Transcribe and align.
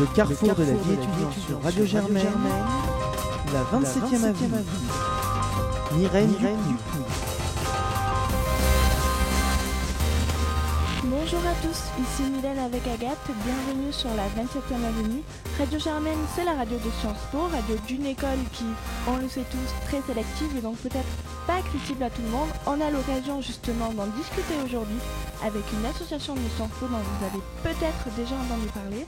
Le 0.00 0.06
carrefour, 0.06 0.54
de 0.54 0.62
la 0.62 0.72
vie 0.72 0.92
étudiante 0.94 1.34
sur 1.46 1.62
Radio 1.62 1.84
Germaine, 1.84 2.24
la 3.52 3.78
27e 3.78 4.24
avenue. 4.24 4.64
Myrène 5.94 6.28
Dupuis. 6.28 7.04
Bonjour 11.04 11.40
à 11.40 11.52
tous, 11.60 11.82
ici 12.00 12.22
Mylène 12.30 12.60
avec 12.60 12.80
Agathe, 12.86 13.18
bienvenue 13.44 13.92
sur 13.92 14.08
la 14.14 14.24
27e 14.42 14.82
avenue. 14.88 15.22
Radio 15.58 15.78
Germaine, 15.78 16.18
c'est 16.34 16.44
la 16.44 16.54
radio 16.54 16.78
de 16.78 16.90
Sciences 16.98 17.26
Po, 17.30 17.40
radio 17.52 17.76
d'une 17.86 18.06
école 18.06 18.40
qui, 18.54 18.64
on 19.06 19.18
le 19.18 19.28
sait 19.28 19.44
tous, 19.50 19.86
très 19.86 20.00
sélective 20.00 20.56
et 20.56 20.62
donc 20.62 20.78
peut-être 20.78 21.12
pas 21.46 21.56
accessible 21.56 22.02
à 22.04 22.08
tout 22.08 22.22
le 22.22 22.30
monde. 22.30 22.48
On 22.66 22.80
a 22.80 22.90
l'occasion 22.90 23.42
justement 23.42 23.92
d'en 23.92 24.06
discuter 24.16 24.54
aujourd'hui 24.64 24.96
avec 25.44 25.62
une 25.74 25.84
association 25.84 26.34
de 26.36 26.48
Sciences 26.56 26.70
Po 26.80 26.86
dont 26.86 26.96
vous 26.96 27.26
avez 27.26 27.42
peut-être 27.62 28.16
déjà 28.16 28.36
entendu 28.36 28.66
parler. 28.72 29.04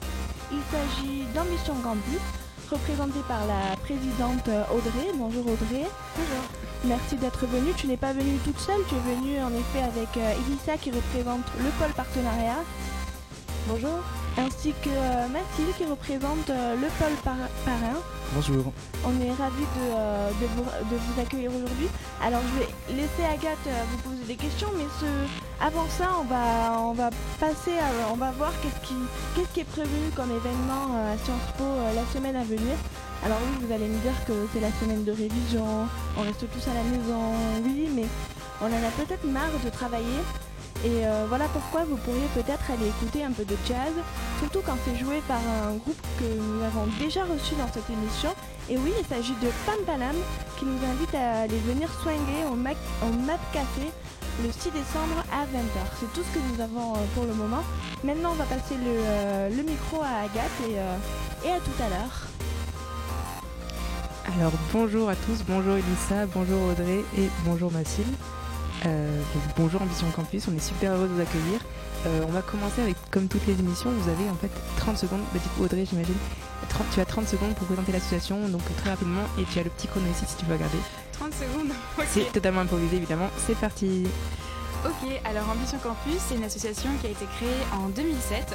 Il 0.53 0.61
s'agit 0.69 1.23
d'Ambition 1.33 1.73
Gambit, 1.83 2.21
représentée 2.69 3.21
par 3.27 3.45
la 3.47 3.75
présidente 3.77 4.47
Audrey. 4.71 5.09
Bonjour 5.15 5.41
Audrey. 5.47 5.85
Bonjour. 6.15 6.43
Merci 6.85 7.15
d'être 7.15 7.47
venue. 7.47 7.73
Tu 7.75 7.87
n'es 7.87 7.97
pas 7.97 8.13
venue 8.13 8.37
toute 8.43 8.59
seule, 8.59 8.81
tu 8.87 8.93
es 8.93 9.15
venue 9.15 9.41
en 9.41 9.49
effet 9.49 9.81
avec 9.81 10.15
euh, 10.17 10.35
Elissa 10.45 10.77
qui 10.77 10.91
représente 10.91 11.45
le 11.57 11.69
pôle 11.79 11.93
partenariat. 11.95 12.59
Bonjour. 13.67 13.99
Ainsi 14.37 14.73
que 14.81 14.89
euh, 14.89 15.27
Mathilde 15.27 15.75
qui 15.77 15.85
représente 15.85 16.49
euh, 16.49 16.73
le 16.75 16.87
pôle 16.97 17.15
par- 17.23 17.49
parrain. 17.65 17.99
Bonjour. 18.33 18.73
On 19.05 19.11
est 19.21 19.29
ravis 19.33 19.61
de, 19.77 19.85
euh, 19.95 20.29
de 20.41 20.45
vous, 20.55 20.63
de 20.63 20.95
vous 20.97 21.21
accueillir 21.21 21.51
aujourd'hui. 21.51 21.87
Alors 22.23 22.41
je 22.41 22.59
vais 22.59 22.95
laisser 23.01 23.23
Agathe 23.31 23.67
vous 23.91 24.09
poser 24.09 24.23
des 24.25 24.35
questions, 24.35 24.69
mais 24.75 24.85
ce, 24.99 25.05
avant 25.63 25.85
ça, 25.87 26.09
on 26.19 26.23
va, 26.23 26.79
on 26.79 26.93
va 26.93 27.11
passer, 27.39 27.77
à- 27.77 28.11
on 28.11 28.15
va 28.15 28.31
voir 28.31 28.51
qu'est-ce 28.63 28.87
qui, 29.53 29.59
est 29.61 29.63
prévu 29.65 30.09
comme 30.15 30.31
événement 30.31 30.97
à 30.97 31.15
Sciences 31.23 31.53
Po 31.57 31.65
la 31.93 32.03
semaine 32.11 32.35
à 32.35 32.43
venir. 32.43 32.73
Alors 33.23 33.37
oui, 33.45 33.65
vous 33.67 33.71
allez 33.71 33.87
me 33.87 33.99
dire 33.99 34.17
que 34.25 34.33
c'est 34.51 34.59
la 34.61 34.71
semaine 34.81 35.03
de 35.03 35.11
révision, 35.11 35.63
on 36.17 36.21
reste 36.23 36.43
tous 36.51 36.67
à 36.69 36.73
la 36.73 36.83
maison, 36.83 37.21
oui, 37.63 37.87
mais 37.95 38.05
on 38.61 38.65
en 38.65 38.83
a 38.87 38.91
peut-être 39.05 39.25
marre 39.25 39.53
de 39.63 39.69
travailler. 39.69 40.19
Et 40.85 41.05
euh, 41.07 41.25
voilà 41.29 41.45
pourquoi 41.47 41.85
vous 41.85 41.95
pourriez 41.97 42.27
peut-être 42.33 42.69
aller 42.69 42.87
écouter 42.89 43.23
un 43.23 43.31
peu 43.31 43.45
de 43.45 43.55
jazz, 43.65 43.93
surtout 44.39 44.59
quand 44.65 44.75
c'est 44.83 44.97
joué 44.99 45.21
par 45.27 45.39
un 45.39 45.75
groupe 45.75 46.01
que 46.19 46.25
nous 46.25 46.61
avons 46.63 46.87
déjà 46.99 47.23
reçu 47.23 47.55
dans 47.55 47.71
cette 47.71 47.89
émission. 47.89 48.29
Et 48.69 48.77
oui, 48.77 48.91
il 48.99 49.05
s'agit 49.07 49.35
de 49.41 49.47
Pam 49.65 49.79
Panam 49.85 50.15
qui 50.59 50.65
nous 50.65 50.79
invite 50.91 51.15
à 51.15 51.41
aller 51.41 51.59
venir 51.59 51.89
swinguer 52.01 52.43
au, 52.51 52.55
Mac- 52.55 52.75
au 53.01 53.13
Map 53.25 53.39
Café 53.53 53.91
le 54.43 54.51
6 54.51 54.71
décembre 54.71 55.23
à 55.31 55.43
20h. 55.45 55.79
C'est 55.99 56.11
tout 56.13 56.23
ce 56.27 56.33
que 56.37 56.43
nous 56.53 56.61
avons 56.61 56.93
euh, 56.95 56.97
pour 57.15 57.23
le 57.25 57.33
moment. 57.33 57.63
Maintenant, 58.03 58.31
on 58.31 58.35
va 58.35 58.45
passer 58.45 58.75
le, 58.75 58.83
euh, 58.87 59.49
micro 59.65 60.01
à 60.01 60.25
Agathe 60.25 60.59
et, 60.67 61.47
et 61.47 61.51
à 61.51 61.59
tout 61.59 61.81
à 61.81 61.87
l'heure. 61.89 62.27
Alors 64.37 64.51
bonjour 64.73 65.09
à 65.09 65.15
tous, 65.15 65.43
bonjour 65.47 65.75
Elissa, 65.75 66.25
bonjour 66.33 66.61
Audrey 66.71 67.03
et 67.17 67.29
bonjour 67.45 67.71
Mathilde. 67.71 68.15
Euh, 68.85 69.17
donc, 69.17 69.43
bonjour 69.57 69.81
Ambition 69.81 70.09
Campus, 70.11 70.47
on 70.51 70.55
est 70.55 70.63
super 70.63 70.93
heureux 70.93 71.07
de 71.07 71.13
vous 71.13 71.21
accueillir. 71.21 71.59
Euh, 72.05 72.25
on 72.27 72.31
va 72.31 72.41
commencer 72.41 72.81
avec, 72.81 72.95
comme 73.11 73.27
toutes 73.27 73.45
les 73.47 73.53
émissions, 73.59 73.89
vous 73.91 74.09
avez 74.09 74.29
en 74.29 74.35
fait 74.35 74.51
30 74.77 74.97
secondes, 74.97 75.21
bah, 75.33 75.39
du 75.41 75.47
coup 75.49 75.63
Audrey 75.63 75.85
j'imagine, 75.89 76.15
30 76.69 76.85
tu 76.93 76.99
as 76.99 77.05
30 77.05 77.27
secondes 77.27 77.55
pour 77.55 77.65
présenter 77.67 77.93
l'association, 77.93 78.49
donc 78.49 78.61
très 78.77 78.89
rapidement, 78.89 79.23
et 79.39 79.43
tu 79.45 79.59
as 79.59 79.63
le 79.63 79.69
petit 79.69 79.87
chrono 79.87 80.05
ici 80.11 80.25
si 80.27 80.35
tu 80.35 80.45
veux 80.45 80.53
regarder. 80.53 80.77
30 81.13 81.33
secondes. 81.33 81.71
C'est 82.09 82.31
totalement 82.33 82.61
improvisé 82.61 82.97
évidemment, 82.97 83.29
c'est 83.47 83.55
parti 83.55 84.05
Ok, 84.85 85.09
alors 85.23 85.49
Ambition 85.49 85.77
Campus, 85.77 86.19
c'est 86.27 86.35
une 86.35 86.43
association 86.43 86.89
qui 86.99 87.07
a 87.07 87.11
été 87.11 87.25
créée 87.37 87.63
en 87.71 87.87
2007. 87.87 88.53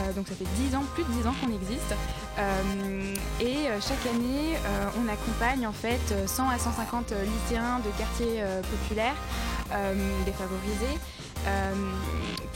Euh, 0.00 0.12
donc 0.12 0.26
ça 0.26 0.34
fait 0.34 0.46
10 0.68 0.74
ans, 0.74 0.82
plus 0.94 1.04
de 1.04 1.08
10 1.10 1.26
ans 1.28 1.34
qu'on 1.40 1.54
existe. 1.54 1.94
Euh, 2.38 3.14
et 3.40 3.66
chaque 3.80 4.06
année, 4.14 4.56
euh, 4.56 4.86
on 5.00 5.08
accompagne 5.08 5.66
en 5.66 5.72
fait 5.72 6.00
euh, 6.12 6.26
100 6.26 6.48
à 6.48 6.58
150 6.58 7.12
lycéens 7.12 7.80
de 7.84 7.90
quartiers 7.98 8.42
populaires 8.70 9.16
défavorisés. 10.24 10.98
euh, 11.46 11.72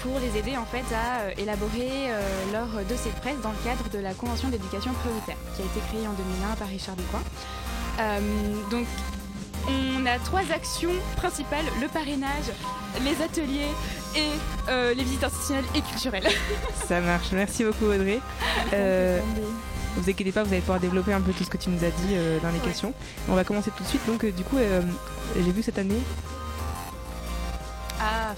pour 0.03 0.19
les 0.19 0.37
aider 0.37 0.56
en 0.56 0.65
fait 0.65 0.83
à 0.93 1.21
euh, 1.21 1.31
élaborer 1.39 2.11
euh, 2.11 2.21
leur 2.53 2.67
dossier 2.87 3.12
de 3.12 3.21
presse 3.21 3.41
dans 3.43 3.50
le 3.53 3.56
cadre 3.65 3.89
de 3.91 3.99
la 4.00 4.12
Convention 4.15 4.49
d'éducation 4.49 4.93
prioritaire 4.95 5.37
qui 5.55 5.62
a 5.62 5.65
été 5.65 5.78
créée 5.89 6.06
en 6.09 6.12
2001 6.12 6.56
par 6.56 6.67
Richard 6.69 6.97
Descoings. 6.97 7.23
Euh, 8.00 8.19
donc 8.71 8.87
on 9.69 10.05
a 10.06 10.19
trois 10.19 10.41
actions 10.53 10.91
principales, 11.17 11.65
le 11.81 11.87
parrainage, 11.87 12.50
les 13.05 13.23
ateliers 13.25 13.69
et 14.17 14.27
euh, 14.69 14.93
les 14.94 15.05
visites 15.05 15.23
institutionnelles 15.23 15.65
et 15.77 15.81
culturelles. 15.83 16.25
Ça 16.89 17.00
marche, 17.00 17.29
merci 17.33 17.62
beaucoup 17.65 17.84
Audrey. 17.84 18.19
Euh, 18.73 19.21
vous 19.97 20.11
inquiétez 20.11 20.33
pas, 20.33 20.43
vous 20.43 20.50
allez 20.53 20.61
pouvoir 20.61 20.81
développer 20.81 21.12
un 21.12 21.21
peu 21.21 21.33
tout 21.33 21.44
ce 21.44 21.50
que 21.50 21.56
tu 21.59 21.71
nous 21.71 21.84
as 21.84 21.91
dit 21.91 22.15
euh, 22.15 22.41
dans 22.41 22.49
les 22.50 22.59
Ouais. 22.59 22.65
questions. 22.67 22.93
On 23.29 23.34
va 23.37 23.44
commencer 23.44 23.71
tout 23.77 23.84
de 23.84 23.89
suite, 23.89 24.05
donc 24.09 24.25
euh, 24.25 24.33
du 24.33 24.43
coup, 24.43 24.56
euh, 24.59 24.81
j'ai 25.37 25.53
vu 25.53 25.62
cette 25.62 25.79
année, 25.79 26.00
Ah 28.03 28.35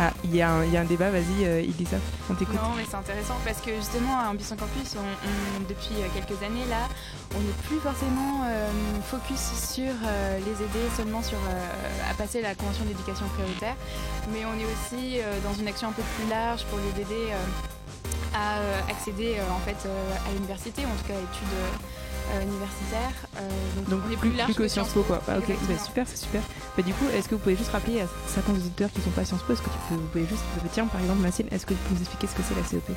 ah, 0.00 0.10
il 0.24 0.34
y, 0.34 0.40
a 0.40 0.50
un- 0.50 0.64
il 0.64 0.72
y 0.72 0.76
a 0.78 0.80
un 0.80 0.84
débat, 0.84 1.10
vas-y 1.10 1.44
euh, 1.44 1.60
Elisa, 1.60 1.98
on 2.30 2.34
t'écoute. 2.34 2.54
non 2.56 2.70
mais 2.76 2.84
c'est 2.88 2.96
intéressant 2.96 3.36
parce 3.44 3.60
que 3.60 3.74
justement 3.76 4.18
à 4.18 4.30
Ambition 4.30 4.56
Campus, 4.56 4.96
on, 4.96 5.00
on- 5.00 5.60
depuis 5.68 5.94
euh, 6.00 6.06
quelques 6.14 6.42
années 6.42 6.64
là, 6.70 6.88
on 7.36 7.40
n'est 7.40 7.58
plus 7.68 7.78
forcément 7.78 8.40
euh, 8.46 8.70
focus 9.04 9.38
sur 9.70 9.92
euh, 9.92 10.38
les 10.38 10.64
aider 10.64 10.88
seulement 10.96 11.22
sur 11.22 11.36
à 12.10 12.14
passer 12.14 12.40
la 12.40 12.54
convention 12.54 12.84
d'éducation 12.86 13.26
prioritaire, 13.34 13.76
mais 14.32 14.40
on 14.46 14.58
est 14.58 14.64
aussi 14.64 15.18
dans 15.44 15.54
une 15.54 15.68
action 15.68 15.88
un 15.90 15.92
peu 15.92 16.02
plus 16.16 16.28
large 16.28 16.64
pour 16.64 16.78
les 16.78 17.02
aider 17.02 17.28
à 18.34 18.56
accéder 18.90 19.36
en 19.54 19.58
fait 19.60 19.76
à 19.86 20.32
l'université, 20.32 20.82
ou 20.86 20.88
en 20.88 20.96
tout 20.96 21.06
cas 21.06 21.14
à 21.14 21.18
études 21.20 21.58
euh, 22.32 22.42
universitaires. 22.42 23.26
Euh, 23.36 23.48
donc, 23.76 23.88
Donc 23.88 24.00
on 24.08 24.12
est 24.12 24.16
plus, 24.16 24.30
plus 24.30 24.36
large 24.38 24.52
plus 24.52 24.62
que 24.62 24.68
Sciences 24.68 24.90
Po 24.90 25.02
quoi. 25.02 25.22
Ah, 25.28 25.38
ok, 25.38 25.48
bah, 25.48 25.74
super, 25.84 26.06
c'est 26.08 26.16
super. 26.18 26.42
Bah, 26.76 26.82
du 26.82 26.92
coup, 26.94 27.04
est-ce 27.14 27.28
que 27.28 27.34
vous 27.34 27.40
pouvez 27.40 27.56
juste 27.56 27.70
rappeler 27.70 28.00
à 28.00 28.06
certains 28.26 28.52
auditeurs 28.52 28.90
qui 28.92 29.00
sont 29.00 29.10
pas 29.10 29.24
Sciences 29.24 29.42
Po, 29.42 29.52
est-ce 29.52 29.62
que 29.62 29.70
tu 29.70 29.78
peux, 29.88 29.94
vous 29.94 30.06
pouvez 30.08 30.26
juste, 30.26 30.42
tiens 30.72 30.86
par 30.86 31.00
exemple 31.00 31.20
Mathilde, 31.20 31.48
est-ce 31.52 31.66
que 31.66 31.74
tu 31.74 31.80
peux 31.80 31.94
nous 31.94 32.00
expliquer 32.00 32.26
ce 32.26 32.34
que 32.34 32.42
c'est 32.42 32.54
la 32.54 32.64
CEP 32.64 32.90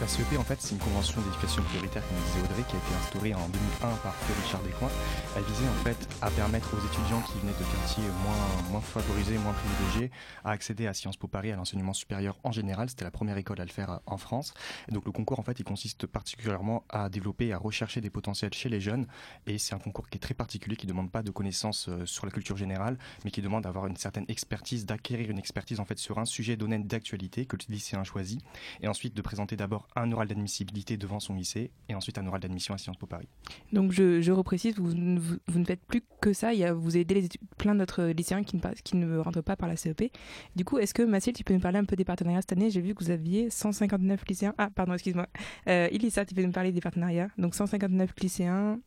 La 0.00 0.08
CEP, 0.08 0.36
en 0.36 0.42
fait, 0.42 0.60
c'est 0.60 0.72
une 0.72 0.80
convention 0.80 1.20
d'éducation 1.22 1.62
prioritaire, 1.62 2.02
comme 2.08 2.16
disait 2.26 2.40
Audrey, 2.40 2.64
qui 2.68 2.74
a 2.74 2.78
été 2.78 2.94
instaurée 3.00 3.34
en 3.34 3.48
2001 3.48 3.96
par 3.96 4.14
Feu 4.14 4.34
Richard 4.42 4.60
Descoings. 4.62 4.90
Elle 5.36 5.44
visait 5.44 5.68
en 5.68 5.84
fait 5.84 6.08
à 6.20 6.30
permettre 6.30 6.74
aux 6.74 6.84
étudiants 6.84 7.20
qui 7.22 7.38
venaient 7.38 7.52
de 7.52 7.64
quartiers 7.64 8.04
moins, 8.24 8.70
moins 8.72 8.80
favorisés, 8.80 9.38
moins 9.38 9.52
privilégiés, 9.52 10.10
à 10.44 10.50
accéder 10.50 10.88
à 10.88 10.94
Sciences 10.94 11.16
Po 11.16 11.28
Paris, 11.28 11.52
à 11.52 11.56
l'enseignement 11.56 11.92
supérieur 11.92 12.36
en 12.42 12.50
général. 12.50 12.88
C'était 12.88 13.04
la 13.04 13.12
première 13.12 13.36
école 13.36 13.60
à 13.60 13.64
le 13.64 13.70
faire 13.70 13.90
euh, 13.90 13.98
en 14.06 14.16
France. 14.16 14.54
Donc 14.90 15.04
le 15.04 15.12
concours, 15.12 15.38
en 15.38 15.44
fait, 15.44 15.60
il 15.60 15.64
consiste 15.64 16.06
particulièrement 16.06 16.84
à 16.88 17.08
développer 17.08 17.52
à 17.52 17.58
rechercher 17.58 18.00
des 18.00 18.10
potentiels 18.10 18.52
chez 18.54 18.68
les 18.68 18.80
jeunes. 18.80 19.06
Et 19.46 19.58
c'est 19.58 19.74
un 19.74 19.78
concours 19.78 20.08
qui 20.08 20.16
est 20.16 20.20
très 20.20 20.34
particulier, 20.34 20.74
qui 20.74 20.86
ne 20.86 20.92
demande 20.92 21.12
pas 21.12 21.22
de 21.22 21.30
connaissances 21.30 21.88
euh, 21.88 22.06
sur 22.06 22.26
la 22.26 22.32
culture 22.32 22.56
générale, 22.56 22.98
mais 23.24 23.30
qui 23.30 23.40
demande 23.40 23.62
d'avoir 23.62 23.86
une 23.86 23.96
certaine 23.96 24.24
expertise, 24.26 24.84
d'acquérir 24.84 25.30
une 25.30 25.38
expertise 25.38 25.78
en 25.78 25.84
fait 25.84 25.98
sur 25.98 26.18
un 26.18 26.24
sujet 26.24 26.56
donné 26.56 26.78
d'actualité 26.80 27.46
que 27.46 27.56
le 27.56 27.62
lycéen 27.68 28.02
choisit 28.02 28.40
et 28.80 28.88
ensuite 28.88 29.14
de 29.14 29.22
présenter 29.22 29.56
d'abord 29.56 29.86
un 29.96 30.10
oral 30.12 30.28
d'admissibilité 30.28 30.96
devant 30.96 31.20
son 31.20 31.34
lycée 31.34 31.70
et 31.88 31.94
ensuite 31.94 32.18
un 32.18 32.26
oral 32.26 32.40
d'admission 32.40 32.74
à 32.74 32.78
Sciences 32.78 32.96
Po 32.96 33.06
Paris. 33.06 33.28
Donc 33.72 33.92
je, 33.92 34.20
je 34.20 34.32
reprécise, 34.32 34.76
vous, 34.78 34.94
ne- 34.94 35.18
vous, 35.20 35.36
vous 35.46 35.58
ne 35.58 35.64
faites 35.64 35.84
plus 35.84 36.02
que 36.20 36.32
ça, 36.32 36.52
il 36.54 36.60
y 36.60 36.64
a, 36.64 36.72
vous 36.72 36.96
aidez 36.96 37.14
les 37.14 37.28
plein 37.58 37.74
d'autres 37.74 38.04
lycéens 38.06 38.42
qui 38.42 38.56
ne, 38.56 38.62
qui 38.82 38.96
ne 38.96 39.18
rentrent 39.18 39.42
pas 39.42 39.56
par 39.56 39.68
la 39.68 39.76
CEP. 39.76 40.10
Du 40.56 40.64
coup, 40.64 40.78
est-ce 40.78 40.94
que 40.94 41.02
Mathilde, 41.02 41.36
tu 41.36 41.44
peux 41.44 41.54
nous 41.54 41.60
parler 41.60 41.78
un 41.78 41.84
peu 41.84 41.96
des 41.96 42.04
partenariats 42.04 42.40
cette 42.40 42.52
année? 42.52 42.70
J'ai 42.70 42.80
vu 42.80 42.94
que 42.94 43.04
vous 43.04 43.10
aviez 43.10 43.50
159 43.50 44.22
lycéens. 44.28 44.54
Ah, 44.58 44.70
pardon, 44.74 44.94
excuse-moi. 44.94 45.28
Euh, 45.68 45.88
tu 45.90 46.34
peux 46.34 46.42
nous 46.42 46.52
parler 46.52 46.72
des 46.72 46.80
partenariats 46.80 47.28
Donc 47.38 47.54
159 47.54 48.14
lycéens. 48.20 48.80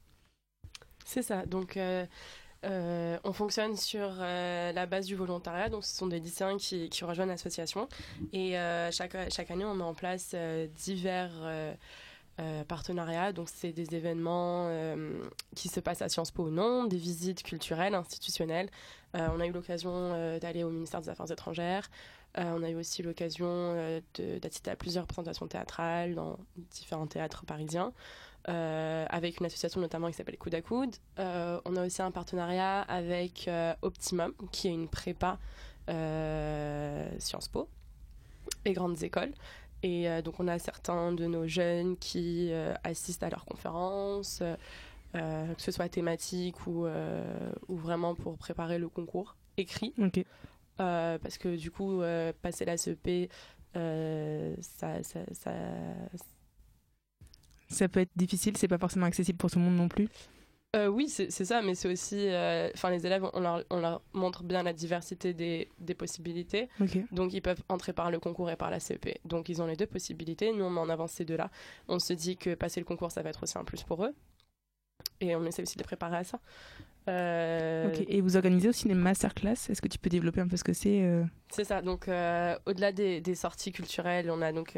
C'est 1.05 1.21
ça. 1.21 1.45
Donc, 1.45 1.77
euh, 1.77 2.05
euh, 2.65 3.17
on 3.23 3.33
fonctionne 3.33 3.75
sur 3.75 4.09
euh, 4.19 4.71
la 4.71 4.85
base 4.85 5.05
du 5.05 5.15
volontariat. 5.15 5.69
Donc, 5.69 5.83
ce 5.85 5.95
sont 5.95 6.07
des 6.07 6.19
lycéens 6.19 6.57
qui, 6.57 6.89
rejoignent 7.03 7.29
l'association. 7.29 7.87
Et 8.33 8.57
euh, 8.57 8.91
chaque, 8.91 9.15
chaque 9.31 9.51
année, 9.51 9.65
on 9.65 9.75
met 9.75 9.83
en 9.83 9.93
place 9.93 10.35
divers 10.75 11.31
partenariats. 12.67 13.31
Donc, 13.31 13.49
c'est 13.49 13.71
des 13.71 13.95
événements 13.95 14.69
qui 15.55 15.67
se 15.67 15.79
passent 15.79 16.01
à 16.01 16.09
Sciences 16.09 16.31
Po 16.31 16.43
ou 16.43 16.49
non, 16.49 16.85
des 16.85 16.97
visites 16.97 17.43
culturelles, 17.43 17.95
institutionnelles. 17.95 18.69
On 19.13 19.39
a 19.39 19.45
eu 19.45 19.51
l'occasion 19.51 20.37
d'aller 20.39 20.63
au 20.63 20.69
ministère 20.69 21.01
des 21.01 21.09
Affaires 21.09 21.31
étrangères. 21.31 21.89
On 22.37 22.63
a 22.63 22.69
eu 22.69 22.75
aussi 22.75 23.01
l'occasion 23.01 24.01
d'assister 24.17 24.71
à 24.71 24.75
plusieurs 24.75 25.07
présentations 25.07 25.47
théâtrales 25.47 26.15
dans 26.15 26.37
différents 26.71 27.07
théâtres 27.07 27.45
parisiens 27.45 27.93
euh, 28.47 29.05
avec 29.09 29.39
une 29.39 29.45
association 29.45 29.81
notamment 29.81 30.07
qui 30.07 30.13
s'appelle 30.13 30.37
Coude 30.37 30.55
à 30.55 30.61
Coude. 30.61 30.95
Euh, 31.19 31.59
on 31.65 31.75
a 31.75 31.85
aussi 31.85 32.01
un 32.01 32.11
partenariat 32.11 32.81
avec 32.81 33.47
euh, 33.47 33.73
Optimum, 33.81 34.33
qui 34.51 34.67
est 34.67 34.73
une 34.73 34.87
prépa 34.87 35.39
Sciences 35.87 37.47
Po 37.47 37.69
et 38.65 38.73
grandes 38.73 39.03
écoles. 39.03 39.33
Et 39.83 40.07
donc 40.23 40.39
on 40.39 40.47
a 40.47 40.57
certains 40.57 41.11
de 41.11 41.27
nos 41.27 41.45
jeunes 41.45 41.95
qui 41.97 42.51
assistent 42.83 43.21
à 43.21 43.29
leurs 43.29 43.45
conférences, 43.45 44.41
que 45.13 45.61
ce 45.61 45.71
soit 45.71 45.89
thématique 45.89 46.65
ou, 46.65 46.87
ou 47.67 47.75
vraiment 47.75 48.15
pour 48.15 48.35
préparer 48.39 48.79
le 48.79 48.89
concours 48.89 49.35
écrit. 49.57 49.93
Euh, 50.79 51.17
parce 51.19 51.37
que 51.37 51.55
du 51.55 51.71
coup, 51.71 52.01
euh, 52.01 52.33
passer 52.41 52.65
la 52.65 52.77
CEP, 52.77 53.31
euh, 53.77 54.55
ça, 54.59 55.01
ça, 55.03 55.19
ça, 55.31 55.51
ça 57.67 57.87
peut 57.87 58.01
être 58.01 58.11
difficile, 58.15 58.55
c'est 58.57 58.67
pas 58.67 58.77
forcément 58.77 59.05
accessible 59.05 59.37
pour 59.37 59.49
tout 59.51 59.59
le 59.59 59.65
monde 59.65 59.75
non 59.75 59.87
plus. 59.87 60.07
Euh, 60.75 60.87
oui, 60.87 61.07
c'est 61.07 61.29
ça, 61.31 61.61
mais 61.61 61.73
c'est 61.73 61.87
aussi. 61.89 62.27
euh, 62.27 62.69
Enfin, 62.73 62.89
les 62.89 63.05
élèves, 63.05 63.25
on 63.33 63.39
leur, 63.39 63.63
on 63.69 63.79
leur 63.79 64.01
montre 64.11 64.43
bien 64.43 64.61
la 64.61 64.73
diversité 64.73 65.33
des, 65.33 65.69
des 65.79 65.93
possibilités. 65.93 66.67
Donc, 67.13 67.31
ils 67.33 67.41
peuvent 67.41 67.63
entrer 67.69 67.93
par 67.93 68.11
le 68.11 68.19
concours 68.19 68.49
et 68.51 68.57
par 68.57 68.69
la 68.69 68.81
CEP. 68.81 69.19
Donc, 69.23 69.47
ils 69.47 69.61
ont 69.61 69.67
les 69.67 69.77
deux 69.77 69.85
possibilités. 69.85 70.51
Nous, 70.51 70.65
on 70.65 70.69
met 70.69 70.81
en 70.81 70.89
avant 70.89 71.07
ces 71.07 71.23
deux-là. 71.23 71.49
On 71.87 71.97
se 71.99 72.11
dit 72.11 72.35
que 72.35 72.55
passer 72.55 72.81
le 72.81 72.85
concours, 72.85 73.09
ça 73.11 73.21
va 73.21 73.29
être 73.29 73.43
aussi 73.43 73.57
un 73.57 73.63
plus 73.63 73.83
pour 73.83 74.03
eux. 74.03 74.13
Et 75.21 75.33
on 75.37 75.45
essaie 75.45 75.61
aussi 75.61 75.77
de 75.77 75.83
les 75.83 75.87
préparer 75.87 76.17
à 76.17 76.23
ça. 76.25 76.41
Euh. 77.07 77.93
Et 78.07 78.21
vous 78.21 78.35
organisez 78.35 78.69
aussi 78.69 78.87
des 78.87 78.93
masterclass. 78.95 79.69
Est-ce 79.69 79.81
que 79.81 79.87
tu 79.87 79.99
peux 79.99 80.09
développer 80.09 80.41
un 80.41 80.47
peu 80.47 80.57
ce 80.57 80.63
que 80.63 80.73
c'est 80.73 81.03
euh 81.03 81.23
C'est 81.49 81.63
ça. 81.63 81.81
Donc, 81.81 82.07
euh, 82.07 82.57
au-delà 82.65 82.91
des, 82.91 83.21
des 83.21 83.35
sorties 83.35 83.71
culturelles, 83.71 84.31
on 84.31 84.41
a 84.41 84.51
donc 84.51 84.77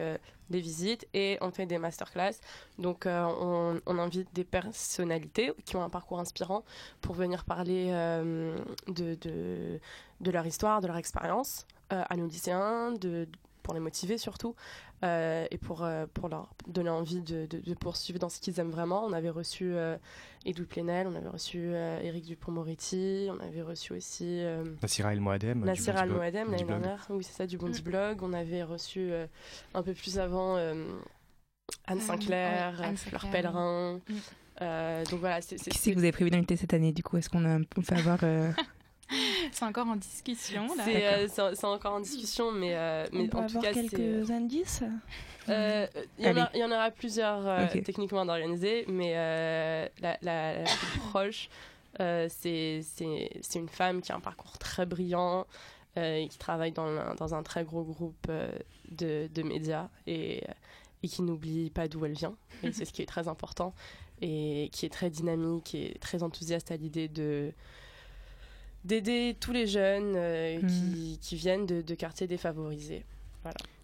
des 0.49 0.59
visites 0.59 1.07
et 1.13 1.37
on 1.41 1.51
fait 1.51 1.65
des 1.65 1.77
masterclass. 1.77 2.33
Donc, 2.79 3.05
on, 3.05 3.79
on 3.85 3.97
invite 3.97 4.27
des 4.33 4.43
personnalités 4.43 5.53
qui 5.65 5.75
ont 5.75 5.83
un 5.83 5.89
parcours 5.89 6.19
inspirant 6.19 6.63
pour 7.01 7.15
venir 7.15 7.45
parler 7.45 7.87
de, 7.91 9.15
de, 9.15 9.79
de 10.21 10.31
leur 10.31 10.45
histoire, 10.45 10.81
de 10.81 10.87
leur 10.87 10.97
expérience 10.97 11.65
à 11.89 12.15
nos 12.17 12.27
lycéens, 12.27 12.91
de, 12.91 13.27
pour 13.67 13.73
les 13.73 13.81
motiver 13.81 14.17
surtout 14.17 14.55
et 15.03 15.57
pour, 15.57 15.83
euh, 15.83 16.05
pour 16.13 16.27
leur 16.29 16.49
donner 16.67 16.89
envie 16.89 17.21
de, 17.21 17.45
de- 17.45 17.59
de 17.59 17.73
poursuivre 17.75 18.19
dans 18.19 18.29
ce 18.29 18.39
qu'ils 18.39 18.59
aiment 18.59 18.71
vraiment. 18.71 19.03
On 19.05 19.13
avait 19.13 19.29
reçu 19.29 19.71
euh, 19.75 19.95
Edoui 20.45 20.65
Plenel, 20.65 21.07
on 21.07 21.15
avait 21.15 21.27
reçu 21.29 21.59
euh, 21.61 21.99
Éric 22.01 22.25
Dupont-Moretti, 22.25 23.27
on 23.29 23.39
avait 23.45 23.61
reçu 23.61 23.93
aussi. 23.93 24.25
euh, 24.25 24.63
Nassira 24.81 25.13
El 25.13 25.19
Moadem. 25.21 25.59
du 25.61 25.65
Nassir 25.67 25.95
Al 25.97 26.07
Bondi 26.09 26.19
Moadem 26.19 26.47
Blog. 26.47 26.59
l'année 26.59 26.71
dernière, 26.81 27.05
oui 27.11 27.23
c'est 27.23 27.33
ça, 27.33 27.45
du 27.47 27.57
Bondi 27.57 27.81
Blog. 27.81 28.23
On 28.23 28.33
avait 28.33 28.63
reçu 28.63 29.11
euh, 29.11 29.27
un 29.73 29.83
peu 29.83 29.93
plus 29.93 30.17
avant 30.19 30.57
euh, 30.57 30.87
Anne 31.85 31.97
Euh, 31.99 32.01
Sinclair, 32.01 32.79
ouais, 32.79 32.85
Anne 32.85 32.97
Fleur 32.97 33.21
Sinclair, 33.21 33.31
Pellerin. 33.31 33.99
Euh, 34.61 35.05
donc 35.05 35.19
voilà, 35.19 35.41
c'est 35.41 35.57
Qui 35.57 35.77
c'est 35.77 35.91
que 35.91 35.95
vous 35.95 36.03
avez 36.03 36.11
prévu 36.11 36.31
d'inviter 36.31 36.55
cette 36.55 36.73
année 36.73 36.91
du 36.91 37.03
coup? 37.03 37.17
Est-ce 37.17 37.29
qu'on 37.29 37.45
a 37.45 37.49
un 37.49 37.61
peu 37.63 37.81
fait 37.83 37.95
avoir 37.95 38.17
euh, 38.23 38.51
C'est 39.57 39.65
encore 39.65 39.87
en 39.87 39.95
discussion 39.95 40.67
c'est, 40.85 41.07
euh, 41.07 41.27
encore 41.63 41.93
en 41.95 41.99
discussion, 41.99 42.51
mais, 42.51 42.75
euh, 42.75 43.07
mais 43.11 43.21
On 43.21 43.27
peut 43.27 43.37
en 43.37 43.47
tout 43.47 43.57
avoir 43.57 43.63
cas, 43.63 43.73
c'est. 43.73 43.87
quelques 43.89 44.29
indices? 44.29 44.83
Euh, 45.49 45.87
Il 46.19 46.25
y, 46.25 46.29
en 46.29 46.69
y 46.69 46.73
aura 46.73 46.91
plusieurs 46.91 47.47
euh, 47.47 47.65
techniquement 47.83 48.23
d'organiser, 48.25 48.85
mais 48.87 49.13
euh, 49.15 49.87
la, 50.01 50.17
la- 50.21 50.57
la 50.59 50.63
plus 50.63 50.99
proche, 51.09 51.49
euh, 51.99 52.27
c'est 52.29 52.83
une 53.55 53.69
femme 53.69 54.01
qui 54.01 54.11
a 54.11 54.15
un 54.15 54.19
parcours 54.19 54.57
très 54.59 54.85
brillant, 54.85 55.47
euh, 55.97 56.17
et 56.17 56.27
qui 56.27 56.37
travaille 56.37 56.71
dans 56.73 56.85
un, 56.85 57.15
dans 57.15 57.33
un 57.33 57.41
très 57.41 57.63
gros 57.63 57.83
groupe 57.83 58.27
euh, 58.29 58.51
de, 58.91 59.27
de 59.33 59.41
médias 59.41 59.89
et, 60.05 60.43
et 61.01 61.07
qui 61.07 61.23
n'oublie 61.23 61.71
pas 61.71 61.87
d'où 61.87 62.05
elle 62.05 62.13
vient. 62.13 62.35
Et 62.61 62.71
c'est 62.73 62.85
ce 62.85 62.93
qui 62.93 63.01
est 63.01 63.07
très 63.07 63.27
important, 63.27 63.73
et 64.21 64.69
qui 64.71 64.85
est 64.85 64.89
très 64.93 65.09
dynamique 65.09 65.73
et 65.73 65.97
très 65.99 66.21
enthousiaste 66.21 66.69
à 66.71 66.77
l'idée 66.77 67.07
de 67.07 67.51
d'aider 68.85 69.35
tous 69.39 69.51
les 69.51 69.67
jeunes 69.67 70.13
euh, 70.15 70.61
Mhm. 70.61 70.67
qui, 70.69 71.17
qui 71.21 71.35
viennent 71.35 71.65
de, 71.65 71.81
de 71.81 71.95
quartiers 71.95 72.27
défavorisés. 72.27 73.03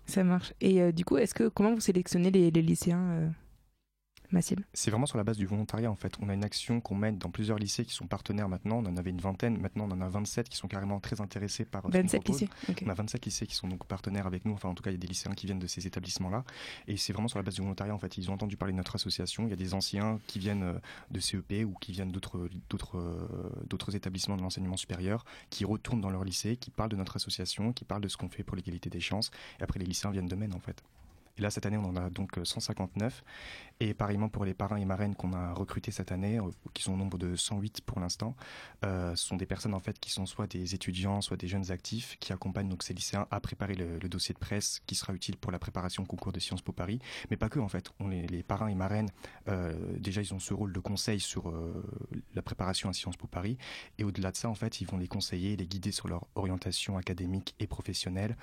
Ça 0.05 0.23
marche. 0.23 0.53
Et 0.59 0.81
euh, 0.81 0.91
du 0.91 1.05
coup, 1.05 1.17
est-ce 1.17 1.33
que 1.33 1.47
comment 1.47 1.73
vous 1.73 1.79
sélectionnez 1.79 2.29
les, 2.31 2.51
les 2.51 2.61
lycéens 2.61 3.33
euh, 4.57 4.63
C'est 4.73 4.91
vraiment 4.91 5.05
sur 5.05 5.17
la 5.17 5.23
base 5.23 5.37
du 5.37 5.45
volontariat 5.45 5.91
en 5.91 5.95
fait. 5.95 6.13
On 6.21 6.29
a 6.29 6.33
une 6.33 6.43
action 6.43 6.81
qu'on 6.81 6.95
mène 6.95 7.17
dans 7.17 7.29
plusieurs 7.29 7.57
lycées 7.57 7.85
qui 7.85 7.93
sont 7.93 8.07
partenaires 8.07 8.49
maintenant. 8.49 8.77
On 8.77 8.85
en 8.85 8.97
avait 8.97 9.11
une 9.11 9.21
vingtaine, 9.21 9.57
maintenant 9.59 9.87
on 9.89 9.91
en 9.91 10.01
a 10.01 10.09
27 10.09 10.49
qui 10.49 10.57
sont 10.57 10.67
carrément 10.67 10.99
très 10.99 11.21
intéressés 11.21 11.65
par 11.65 11.81
ce 11.81 11.87
qu'on 11.87 11.91
27 11.93 12.23
propose. 12.23 12.41
lycées. 12.41 12.53
On 12.85 12.89
a 12.89 12.93
27 12.93 13.25
lycées 13.25 13.47
qui 13.47 13.55
sont 13.55 13.67
donc 13.67 13.85
partenaires 13.85 14.27
avec 14.27 14.45
nous. 14.45 14.53
Enfin, 14.53 14.69
en 14.69 14.73
tout 14.73 14.83
cas, 14.83 14.91
il 14.91 14.93
y 14.93 14.97
a 14.97 14.99
des 14.99 15.07
lycéens 15.07 15.33
qui 15.33 15.45
viennent 15.45 15.59
de 15.59 15.67
ces 15.67 15.87
établissements-là. 15.87 16.43
Et 16.87 16.97
c'est 16.97 17.13
vraiment 17.13 17.27
sur 17.27 17.39
la 17.39 17.43
base 17.43 17.55
du 17.55 17.61
volontariat. 17.61 17.93
En 17.93 17.99
fait, 17.99 18.17
ils 18.17 18.29
ont 18.29 18.33
entendu 18.33 18.57
parler 18.57 18.73
de 18.73 18.77
notre 18.77 18.95
association. 18.95 19.45
Il 19.45 19.49
y 19.49 19.53
a 19.53 19.57
des 19.57 19.73
anciens 19.73 20.19
qui 20.27 20.39
viennent 20.39 20.63
euh, 20.63 20.79
de 21.11 21.19
CEP 21.19 21.65
ou 21.65 21.73
qui 21.79 21.91
viennent 21.91 22.11
d'autres 22.11 22.49
d'autres 22.69 22.97
euh, 22.97 23.49
d'autres 23.67 23.95
établissements 23.95 24.37
de 24.37 24.41
l'enseignement 24.41 24.77
supérieur, 24.77 25.25
qui 25.49 25.65
retournent 25.65 26.01
dans 26.01 26.09
leur 26.09 26.23
lycée, 26.23 26.57
qui 26.57 26.71
parlent 26.71 26.89
de 26.89 26.95
notre 26.95 27.15
association, 27.15 27.73
qui 27.73 27.85
parlent 27.85 28.01
de 28.01 28.07
ce 28.07 28.17
qu'on 28.17 28.29
fait 28.29 28.43
pour 28.43 28.55
l'égalité 28.55 28.89
des 28.89 28.99
chances. 28.99 29.31
Et 29.59 29.63
après, 29.63 29.79
les 29.79 29.85
lycéens 29.85 30.11
viennent 30.11 30.27
de 30.27 30.35
Maine, 30.35 30.53
en 30.53 30.59
fait. 30.59 30.83
Et 31.37 31.41
là, 31.41 31.49
cette 31.49 31.65
année, 31.65 31.77
on 31.77 31.85
en 31.85 31.95
a 31.95 32.09
donc 32.09 32.37
euh, 32.37 32.45
159. 32.45 33.23
Et 33.79 33.93
pareillement 33.93 34.29
pour 34.29 34.45
les 34.45 34.53
parrains 34.53 34.77
et 34.77 34.85
marraines 34.85 35.15
qu'on 35.15 35.33
a 35.33 35.53
recrutés 35.53 35.91
cette 35.91 36.11
année, 36.11 36.39
euh, 36.39 36.49
qui 36.73 36.83
sont 36.83 36.93
au 36.93 36.97
nombre 36.97 37.17
de 37.17 37.35
108 37.35 37.81
pour 37.81 37.99
l'instant, 37.99 38.35
euh, 38.85 39.15
ce 39.15 39.25
sont 39.25 39.35
des 39.35 39.45
personnes 39.45 39.73
en 39.73 39.79
fait 39.79 39.99
qui 39.99 40.11
sont 40.11 40.25
soit 40.25 40.47
des 40.47 40.75
étudiants, 40.75 41.21
soit 41.21 41.37
des 41.37 41.47
jeunes 41.47 41.71
actifs 41.71 42.17
qui 42.19 42.33
accompagnent 42.33 42.69
donc 42.69 42.83
ces 42.83 42.93
lycéens 42.93 43.27
à 43.31 43.39
préparer 43.39 43.75
le, 43.75 43.99
dossier 44.07 44.33
de 44.33 44.39
presse 44.39 44.81
qui 44.85 44.95
sera 44.95 45.13
utile 45.13 45.37
pour 45.37 45.51
la 45.51 45.59
préparation 45.59 46.03
au 46.03 46.05
concours 46.05 46.31
de 46.31 46.39
Sciences 46.39 46.61
Po 46.61 46.71
Paris. 46.71 46.99
Mais 47.29 47.37
pas 47.37 47.49
que 47.49 47.59
en 47.59 47.67
fait. 47.67 47.91
Les, 48.29 48.43
parrains 48.43 48.67
et 48.67 48.75
marraines, 48.75 49.09
euh, 49.47 49.73
déjà 49.97 50.21
ils 50.21 50.33
ont 50.33 50.39
ce 50.39 50.53
rôle 50.53 50.73
de 50.73 50.79
conseil 50.79 51.19
sur 51.19 51.49
euh, 51.49 51.83
la 52.35 52.41
préparation 52.41 52.89
à 52.89 52.93
Sciences 52.93 53.17
Po 53.17 53.27
Paris. 53.27 53.57
Et 53.97 54.03
au-delà 54.03 54.31
de 54.31 54.37
ça, 54.37 54.49
en 54.49 54.55
fait, 54.55 54.81
ils 54.81 54.87
vont 54.87 54.97
les 54.97 55.07
conseiller, 55.07 55.55
les 55.55 55.65
guider 55.65 55.91
sur 55.91 56.07
leur 56.07 56.27
orientation 56.35 56.97
académique 56.97 57.55
et 57.59 57.67
professionnelle. 57.67 58.37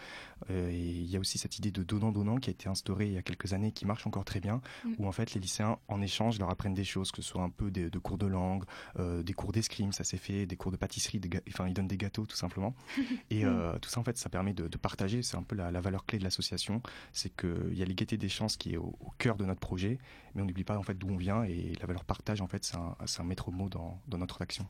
Euh, 0.50 0.70
et 0.70 0.78
il 0.78 1.10
y 1.10 1.16
a 1.16 1.20
aussi 1.20 1.38
cette 1.38 1.58
idée 1.58 1.70
de 1.70 1.82
donnant-donnant 1.82 2.36
qui 2.36 2.50
a 2.50 2.52
été 2.52 2.68
il 2.88 3.12
y 3.12 3.16
a 3.18 3.22
quelques 3.22 3.52
années, 3.52 3.72
qui 3.72 3.86
marche 3.86 4.06
encore 4.06 4.24
très 4.24 4.40
bien, 4.40 4.60
Mm. 4.84 4.94
où 4.98 5.06
en 5.06 5.12
fait 5.12 5.34
les 5.34 5.40
lycéens, 5.40 5.78
en 5.88 6.00
échange, 6.00 6.38
leur 6.38 6.50
apprennent 6.50 6.74
des 6.74 6.84
choses, 6.84 7.10
que 7.12 7.22
ce 7.22 7.28
soit 7.30 7.42
un 7.42 7.50
peu 7.50 7.70
des- 7.70 7.90
de 7.90 7.98
cours 7.98 8.18
de 8.18 8.26
langue, 8.26 8.64
euh, 8.98 9.22
des 9.22 9.32
cours 9.32 9.52
d'escrime, 9.52 9.92
ça 9.92 10.04
s'est 10.04 10.16
fait, 10.16 10.46
des 10.46 10.56
cours 10.56 10.72
de 10.72 10.76
pâtisserie, 10.76 11.20
des 11.20 11.28
enfin 11.48 11.66
ils 11.68 11.74
donnent 11.74 11.88
des 11.88 11.96
gâteaux 11.96 12.26
tout 12.26 12.36
simplement. 12.36 12.74
Et 13.30 13.44
euh, 13.44 13.78
tout 13.78 13.88
ça 13.90 14.00
en 14.00 14.04
fait, 14.04 14.16
ça 14.18 14.28
permet 14.28 14.52
de, 14.52 14.68
de 14.68 14.78
partager, 14.78 15.22
c'est 15.22 15.36
un 15.36 15.42
peu 15.42 15.56
la, 15.56 15.70
la 15.70 15.80
valeur 15.80 16.04
clé 16.06 16.18
de 16.18 16.24
l'association, 16.24 16.82
c'est 17.12 17.34
qu'il 17.36 17.74
y 17.78 17.82
a 17.82 17.84
l'égalité 17.84 18.16
des 18.16 18.28
chances 18.28 18.56
qui 18.56 18.74
est 18.74 18.76
au, 18.76 18.96
au 19.00 19.10
cœur 19.18 19.36
de 19.36 19.44
notre 19.44 19.60
projet, 19.60 19.98
mais 20.34 20.42
on 20.42 20.44
n'oublie 20.44 20.64
pas 20.64 20.78
en 20.78 20.82
fait 20.82 20.94
d'où 20.98 21.08
on 21.08 21.16
vient 21.16 21.44
et 21.44 21.72
la 21.80 21.86
valeur 21.86 22.04
partage 22.04 22.40
en 22.40 22.46
fait, 22.48 22.64
c'est 22.64 22.76
un, 22.76 22.96
c'est 23.06 23.20
un 23.20 23.24
maître 23.24 23.50
mot 23.50 23.68
dans, 23.68 24.00
dans 24.08 24.18
notre 24.18 24.42
action. 24.42 24.66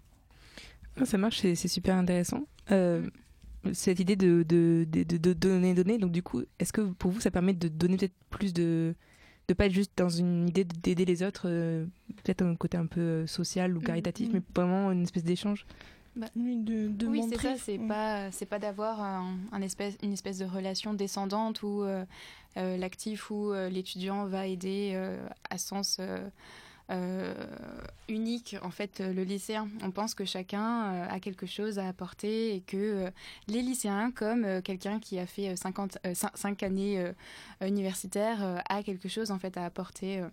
Ah, 0.96 1.04
ça 1.06 1.18
marche, 1.18 1.38
c'est 1.40 1.54
c'est 1.54 1.68
super 1.68 1.96
intéressant. 1.96 2.46
Euh, 2.72 3.08
cette 3.72 4.00
idée 4.00 4.16
de, 4.16 4.42
de, 4.42 4.86
de, 4.90 5.32
donner, 5.32 5.74
donner, 5.74 5.98
donc 5.98 6.12
du 6.12 6.22
coup, 6.22 6.42
est-ce 6.58 6.72
que 6.72 6.80
pour 6.80 7.10
vous, 7.10 7.20
ça 7.20 7.30
permet 7.30 7.52
de 7.52 7.68
donner 7.68 7.96
peut-être 7.96 8.14
plus 8.30 8.52
de. 8.52 8.94
de 9.48 9.54
pas 9.54 9.66
être 9.66 9.72
juste 9.72 9.92
dans 9.96 10.08
une 10.08 10.48
idée 10.48 10.64
d'aider 10.64 11.04
les 11.04 11.22
autres, 11.22 11.42
euh, 11.46 11.84
peut-être 12.22 12.42
un 12.42 12.54
côté 12.56 12.76
un 12.76 12.86
peu 12.86 13.00
euh, 13.00 13.26
social 13.26 13.76
ou 13.76 13.80
caritatif, 13.80 14.28
Mhm. 14.28 14.34
mais 14.34 14.42
vraiment 14.54 14.92
une 14.92 15.02
espèce 15.02 15.24
d'échange? 15.24 15.66
De, 16.16 16.88
de 16.88 17.06
oui, 17.06 17.22
c'est 17.30 17.38
ça. 17.40 17.54
C'est 17.56 17.78
Mm. 17.78 17.88
pas, 17.88 18.30
c'est 18.32 18.46
pas 18.46 18.58
d'avoir 18.58 19.00
un, 19.00 19.36
un 19.52 19.62
espèce, 19.62 19.96
une 20.02 20.12
espèce 20.12 20.38
de 20.38 20.44
relation 20.44 20.92
descendante 20.92 21.62
où 21.62 21.82
euh, 21.82 22.04
l'actif 22.56 23.30
ou 23.30 23.52
euh, 23.52 23.68
l'étudiant 23.68 24.26
va 24.26 24.46
aider 24.48 24.92
euh, 24.94 25.16
à 25.50 25.56
sens 25.58 26.00
unique 28.10 28.56
en 28.62 28.70
fait 28.70 29.00
euh, 29.00 29.12
le 29.12 29.22
lycéen. 29.22 29.68
On 29.82 29.90
pense 29.90 30.14
que 30.14 30.24
chacun 30.24 30.92
euh, 30.92 31.06
a 31.08 31.20
quelque 31.20 31.46
chose 31.46 31.78
à 31.78 31.88
apporter 31.88 32.54
et 32.54 32.60
que 32.60 32.76
euh, 32.76 33.10
les 33.48 33.62
lycéens, 33.62 34.10
comme 34.10 34.44
euh, 34.44 34.60
quelqu'un 34.60 34.98
qui 34.98 35.18
a 35.18 35.26
fait 35.26 35.56
50, 35.56 35.98
5 36.12 36.62
années 36.62 36.98
euh, 37.00 37.12
universitaires, 37.66 38.44
euh, 38.44 38.58
a 38.68 38.82
quelque 38.82 39.08
chose 39.08 39.30
en 39.30 39.38
fait 39.38 39.56
à 39.56 39.64
apporter 39.64 40.20
euh, 40.20 40.28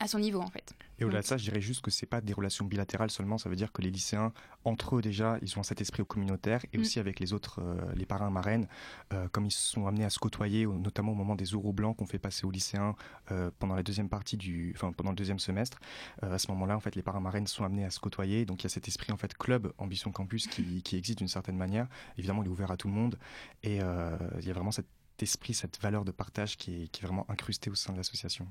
à 0.00 0.08
son 0.08 0.18
niveau 0.18 0.40
en 0.40 0.48
fait. 0.48 0.72
Et 0.98 1.04
au-delà 1.04 1.22
de 1.22 1.26
ça, 1.26 1.36
je 1.36 1.44
dirais 1.44 1.60
juste 1.60 1.80
que 1.80 1.90
c'est 1.90 2.06
pas 2.06 2.20
des 2.20 2.32
relations 2.32 2.64
bilatérales 2.64 3.10
seulement. 3.10 3.38
Ça 3.38 3.48
veut 3.48 3.56
dire 3.56 3.72
que 3.72 3.82
les 3.82 3.90
lycéens, 3.90 4.32
entre 4.64 4.96
eux 4.96 5.02
déjà, 5.02 5.38
ils 5.42 5.58
ont 5.58 5.62
cet 5.62 5.80
esprit 5.80 6.02
au 6.02 6.04
communautaire 6.04 6.64
et 6.72 6.78
Mm. 6.78 6.80
aussi 6.80 6.98
avec 7.00 7.20
les 7.20 7.32
autres, 7.32 7.60
euh, 7.60 7.92
les 7.94 8.06
parrains 8.06 8.30
marraines, 8.30 8.66
euh, 9.12 9.28
comme 9.28 9.46
ils 9.46 9.50
se 9.50 9.70
sont 9.72 9.86
amenés 9.86 10.04
à 10.04 10.10
se 10.10 10.18
côtoyer, 10.18 10.66
notamment 10.66 11.12
au 11.12 11.14
moment 11.14 11.34
des 11.34 11.54
oraux 11.54 11.72
blancs 11.72 11.96
qu'on 11.96 12.06
fait 12.06 12.18
passer 12.18 12.46
aux 12.46 12.50
lycéens 12.50 12.94
euh, 13.30 13.50
pendant 13.58 13.74
la 13.74 13.82
deuxième 13.82 14.08
partie 14.08 14.36
du, 14.36 14.72
enfin 14.76 14.92
pendant 14.92 15.10
le 15.10 15.16
deuxième 15.16 15.38
semestre. 15.38 15.78
À 16.22 16.38
ce 16.38 16.50
moment-là, 16.52 16.76
en 16.76 16.80
fait, 16.80 16.94
les 16.96 17.02
parrains 17.02 17.20
marraines 17.20 17.46
sont 17.46 17.64
amenés 17.64 17.84
à 17.84 17.90
se 17.90 18.00
côtoyer. 18.00 18.44
Donc 18.44 18.62
il 18.62 18.64
y 18.64 18.66
a 18.66 18.70
cet 18.70 18.88
esprit 18.88 19.12
en 19.12 19.16
fait 19.16 19.34
club, 19.34 19.72
ambition 19.78 20.12
campus 20.12 20.46
qui, 20.46 20.82
qui 20.82 20.96
existe 20.96 21.18
d'une 21.18 21.28
certaine 21.28 21.56
manière. 21.56 21.86
Évidemment, 22.18 22.42
il 22.42 22.46
est 22.46 22.50
ouvert 22.50 22.70
à 22.70 22.76
tout 22.76 22.88
le 22.88 22.94
monde 22.94 23.18
et 23.62 23.76
il 23.76 24.46
y 24.46 24.50
a 24.50 24.52
vraiment 24.52 24.70
cet 24.70 24.86
esprit, 25.20 25.54
cette 25.54 25.80
valeur 25.80 26.04
de 26.04 26.12
partage 26.12 26.56
qui 26.56 26.84
est, 26.84 26.88
qui 26.88 27.02
est 27.02 27.06
vraiment 27.06 27.26
incrustée 27.28 27.70
au 27.70 27.74
sein 27.74 27.92
de 27.92 27.98
l'association. 27.98 28.48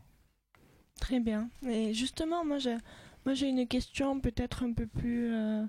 Très 1.03 1.19
bien. 1.19 1.49
Et 1.67 1.93
justement, 1.93 2.45
moi, 2.45 2.59
j'ai, 2.59 2.77
moi, 3.25 3.33
j'ai 3.33 3.49
une 3.49 3.67
question 3.67 4.21
peut-être 4.21 4.63
un 4.63 4.71
peu 4.71 4.87
plus, 4.87 5.33
euh, 5.33 5.65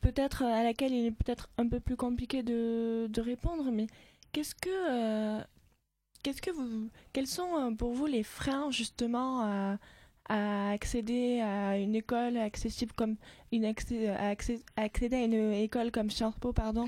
peut-être 0.00 0.42
à 0.42 0.64
laquelle 0.64 0.92
il 0.92 1.06
est 1.06 1.12
peut-être 1.12 1.48
un 1.58 1.68
peu 1.68 1.78
plus 1.78 1.94
compliqué 1.94 2.42
de, 2.42 3.20
répondre. 3.20 3.70
Mais 3.70 3.86
qu'est-ce 4.32 4.56
que, 4.56 4.68
euh, 4.68 5.40
qu'est-ce 6.24 6.42
que 6.42 6.50
vous, 6.50 6.90
quels 7.12 7.28
sont 7.28 7.56
euh, 7.56 7.70
pour 7.70 7.92
vous 7.92 8.06
les 8.06 8.24
freins 8.24 8.72
justement 8.72 9.42
à, 9.42 9.78
accéder 10.72 11.40
à 11.40 11.78
une 11.78 11.94
école 11.94 12.36
accessible 12.36 12.92
comme 12.94 13.14
une 13.52 13.64
accé- 13.64 14.08
à 14.08 14.34
accéder 14.82 15.16
à 15.16 15.22
une 15.22 15.52
école 15.52 15.92
comme 15.92 16.10
Sciences 16.10 16.34
Po, 16.40 16.52
pardon, 16.52 16.86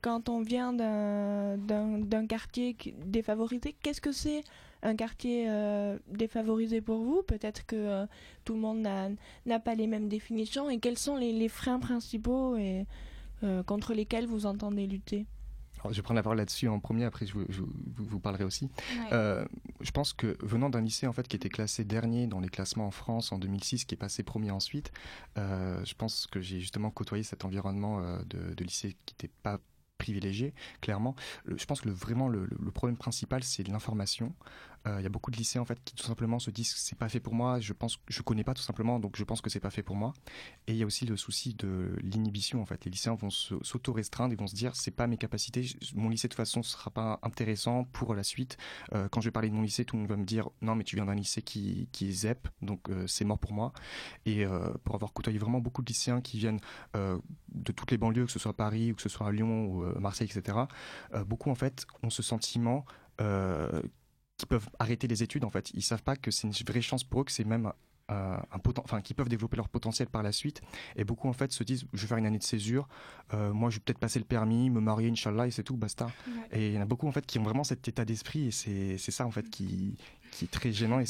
quand 0.00 0.30
on 0.30 0.40
vient 0.40 0.72
d'un, 0.72 1.58
d'un, 1.58 2.26
quartier 2.26 2.74
défavorisé? 3.04 3.74
Qu'est-ce 3.82 4.00
que 4.00 4.12
c'est 4.12 4.42
un 4.82 4.96
quartier 4.96 5.46
euh, 5.48 5.98
défavorisé 6.08 6.80
pour 6.80 6.98
vous 7.02 7.22
Peut-être 7.22 7.66
que 7.66 7.76
euh, 7.76 8.06
tout 8.44 8.54
le 8.54 8.60
monde 8.60 8.80
n'a, 8.80 9.60
pas 9.60 9.74
les 9.74 9.86
mêmes 9.86 10.08
définitions. 10.08 10.70
Et 10.70 10.78
quels 10.78 10.98
sont 10.98 11.16
les, 11.16 11.32
les 11.32 11.48
freins 11.48 11.78
principaux 11.78 12.56
et, 12.56 12.86
euh, 13.42 13.62
contre 13.62 13.94
lesquels 13.94 14.26
vous 14.26 14.46
entendez 14.46 14.86
lutter? 14.86 15.26
Je 15.90 15.96
vais 15.96 16.02
prendre 16.02 16.16
la 16.16 16.22
parole 16.22 16.38
là-dessus 16.38 16.68
en 16.68 16.78
premier, 16.78 17.04
après 17.04 17.26
je, 17.26 17.34
vous, 17.34 18.20
parlerai 18.20 18.44
aussi. 18.44 18.68
Euh, 19.12 19.44
je 19.80 19.90
pense 19.90 20.12
que 20.12 20.36
venant 20.40 20.70
d'un 20.70 20.80
lycée 20.80 21.06
en 21.06 21.12
fait 21.12 21.26
qui 21.26 21.36
était 21.36 21.48
classé 21.48 21.84
dernier 21.84 22.26
dans 22.26 22.40
les 22.40 22.48
classements 22.48 22.86
en 22.86 22.90
France 22.90 23.32
en 23.32 23.38
2006, 23.38 23.84
qui 23.84 23.94
est 23.94 23.98
passé 23.98 24.22
premier 24.22 24.50
ensuite, 24.50 24.92
euh, 25.38 25.84
je 25.84 25.94
pense 25.94 26.26
que 26.26 26.40
j'ai 26.40 26.60
justement 26.60 26.90
côtoyé 26.90 27.24
cet 27.24 27.44
environnement 27.44 28.00
euh, 28.00 28.18
de, 28.26 28.54
de, 28.54 28.64
lycée 28.64 28.96
qui 29.06 29.14
n'était 29.14 29.34
pas 29.42 29.58
privilégié, 29.98 30.52
clairement. 30.80 31.14
je 31.46 31.64
pense 31.64 31.80
que 31.80 31.88
vraiment 31.88 32.28
le, 32.28 32.48
problème 32.74 32.96
principal, 32.96 33.44
c'est 33.44 33.66
l'information. 33.68 34.34
Euh, 34.86 34.96
il 34.98 35.02
y 35.02 35.06
a 35.06 35.08
beaucoup 35.08 35.30
de 35.30 35.36
lycées 35.36 35.58
en 35.58 35.64
fait 35.64 35.78
qui 35.84 35.94
tout 35.94 36.04
simplement 36.04 36.38
se 36.38 36.50
disent 36.50 36.74
c'est 36.76 36.98
pas 36.98 37.08
fait 37.08 37.20
pour 37.20 37.34
moi. 37.34 37.60
Je 37.60 37.72
pense, 37.72 37.98
je 38.08 38.22
connais 38.22 38.44
pas 38.44 38.54
tout 38.54 38.62
simplement, 38.62 38.98
donc 38.98 39.16
je 39.16 39.24
pense 39.24 39.40
que 39.40 39.50
c'est 39.50 39.60
pas 39.60 39.70
fait 39.70 39.82
pour 39.82 39.96
moi. 39.96 40.12
Et 40.66 40.72
il 40.72 40.78
y 40.78 40.82
a 40.82 40.86
aussi 40.86 41.06
le 41.06 41.16
souci 41.16 41.54
de 41.54 41.96
l'inhibition 42.02 42.60
en 42.60 42.66
fait. 42.66 42.84
Les 42.84 42.90
lycéens 42.90 43.14
vont 43.14 43.30
s'auto 43.30 43.92
restreindre, 43.92 44.32
ils 44.32 44.38
vont 44.38 44.46
se 44.46 44.54
dire 44.54 44.74
c'est 44.74 44.90
pas 44.90 45.06
mes 45.06 45.16
capacités. 45.16 45.66
Mon 45.94 46.08
lycée 46.08 46.28
de 46.28 46.32
toute 46.32 46.36
façon 46.36 46.62
sera 46.62 46.90
pas 46.90 47.20
intéressant 47.22 47.84
pour 47.84 48.14
la 48.14 48.22
suite. 48.22 48.56
Euh, 48.94 49.08
quand 49.08 49.20
je 49.20 49.28
vais 49.28 49.32
parler 49.32 49.50
de 49.50 49.54
mon 49.54 49.62
lycée, 49.62 49.84
tout 49.84 49.96
le 49.96 50.00
monde 50.02 50.10
va 50.10 50.16
me 50.16 50.24
dire 50.24 50.48
non 50.60 50.74
mais 50.74 50.84
tu 50.84 50.96
viens 50.96 51.06
d'un 51.06 51.14
lycée 51.14 51.42
qui, 51.42 51.88
qui 51.92 52.08
est 52.08 52.12
ZEP, 52.12 52.48
donc 52.60 52.88
euh, 52.90 53.06
c'est 53.06 53.24
mort 53.24 53.38
pour 53.38 53.52
moi. 53.52 53.72
Et 54.26 54.44
pour 54.84 54.94
avoir 54.94 55.12
côtoyé 55.12 55.38
vraiment 55.38 55.60
beaucoup 55.60 55.82
de 55.82 55.86
lycéens 55.86 56.20
qui 56.20 56.38
viennent 56.38 56.60
de 56.94 57.72
toutes 57.72 57.90
les 57.90 57.98
banlieues, 57.98 58.26
que 58.26 58.32
ce 58.32 58.38
soit 58.38 58.56
Paris 58.56 58.92
ou 58.92 58.94
que 58.94 59.02
ce 59.02 59.08
soit 59.08 59.28
à 59.28 59.32
Lyon 59.32 59.66
ou 59.66 60.00
Marseille, 60.00 60.28
etc. 60.32 60.58
beaucoup 61.26 61.50
en 61.50 61.54
fait 61.54 61.86
ont 62.02 62.10
ce 62.10 62.22
sentiment 62.22 62.84
qui 64.42 64.46
peuvent 64.46 64.68
arrêter 64.78 65.06
les 65.06 65.22
études 65.22 65.44
en 65.44 65.50
fait. 65.50 65.70
Ils 65.72 65.82
savent 65.82 66.02
pas 66.02 66.16
que 66.16 66.30
c'est 66.30 66.48
une 66.48 66.54
vraie 66.66 66.82
chance 66.82 67.04
pour 67.04 67.20
eux, 67.20 67.24
que 67.24 67.32
c'est 67.32 67.44
même 67.44 67.72
euh, 68.10 68.36
un 68.36 68.58
enfin 68.78 69.00
qui 69.00 69.14
peuvent 69.14 69.28
développer 69.28 69.56
leur 69.56 69.68
potentiel 69.68 70.08
par 70.08 70.24
la 70.24 70.32
suite. 70.32 70.60
Et 70.96 71.04
beaucoup 71.04 71.28
en 71.28 71.32
fait 71.32 71.52
se 71.52 71.62
disent, 71.62 71.84
je 71.92 72.02
vais 72.02 72.08
faire 72.08 72.18
une 72.18 72.26
année 72.26 72.38
de 72.38 72.42
césure, 72.42 72.88
euh, 73.34 73.52
moi 73.52 73.70
je 73.70 73.76
vais 73.76 73.82
peut-être 73.84 74.00
passer 74.00 74.18
le 74.18 74.24
permis, 74.24 74.68
me 74.68 74.80
marier, 74.80 75.10
inchallah, 75.10 75.46
et 75.46 75.52
c'est 75.52 75.62
tout, 75.62 75.76
basta. 75.76 76.10
Et 76.50 76.68
il 76.68 76.74
y 76.74 76.78
en 76.78 76.82
a 76.82 76.86
beaucoup 76.86 77.06
en 77.06 77.12
fait 77.12 77.24
qui 77.24 77.38
ont 77.38 77.44
vraiment 77.44 77.62
cet 77.62 77.86
état 77.86 78.04
d'esprit, 78.04 78.48
et 78.48 78.50
c'est 78.50 78.98
ça 78.98 79.24
en 79.26 79.30
fait 79.30 79.48
qui, 79.48 79.96
qui 80.32 80.46
est 80.46 80.50
très 80.50 80.72
gênant. 80.72 80.98
Et, 80.98 81.04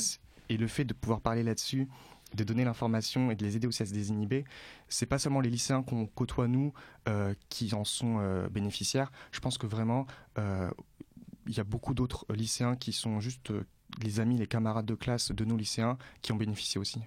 et 0.51 0.59
le 0.59 0.67
fait 0.67 0.85
de 0.85 0.93
pouvoir 0.93 1.23
parler 1.23 1.43
là-dessus, 1.43 1.89
de 2.35 2.45
donner 2.45 2.65
l'information 2.65 3.31
et 3.31 3.37
de 3.37 3.45
les 3.45 3.57
aider 3.57 3.67
aussi 3.67 3.83
à 3.83 3.87
se 3.87 3.95
désinhiber, 3.95 4.45
c'est 4.89 5.07
pas 5.07 5.19
seulement 5.19 5.41
les 5.41 5.51
lycéens 5.51 5.83
qu'on 5.83 6.07
côtoie 6.07 6.49
nous 6.49 6.75
euh, 7.09 7.35
qui 7.49 7.73
en 7.75 7.85
sont 7.85 8.47
bénéficiaires. 8.51 9.11
Je 9.33 9.41
pense 9.41 9.57
que 9.57 9.67
vraiment 9.67 10.07
il 11.47 11.57
y 11.57 11.61
a 11.61 11.65
beaucoup 11.65 11.95
d'autres 11.95 12.27
lycéens 12.33 12.77
qui 12.77 12.93
sont 12.93 13.21
juste 13.21 13.51
euh, 13.51 13.65
les 14.03 14.21
amis, 14.21 14.37
les 14.37 14.47
camarades 14.47 14.87
de 14.87 14.95
classe 14.95 15.33
de 15.33 15.45
nos 15.45 15.57
lycéens 15.57 15.99
qui 16.23 16.33
ont 16.33 16.37
bénéficié 16.37 16.81
aussi. 16.81 17.01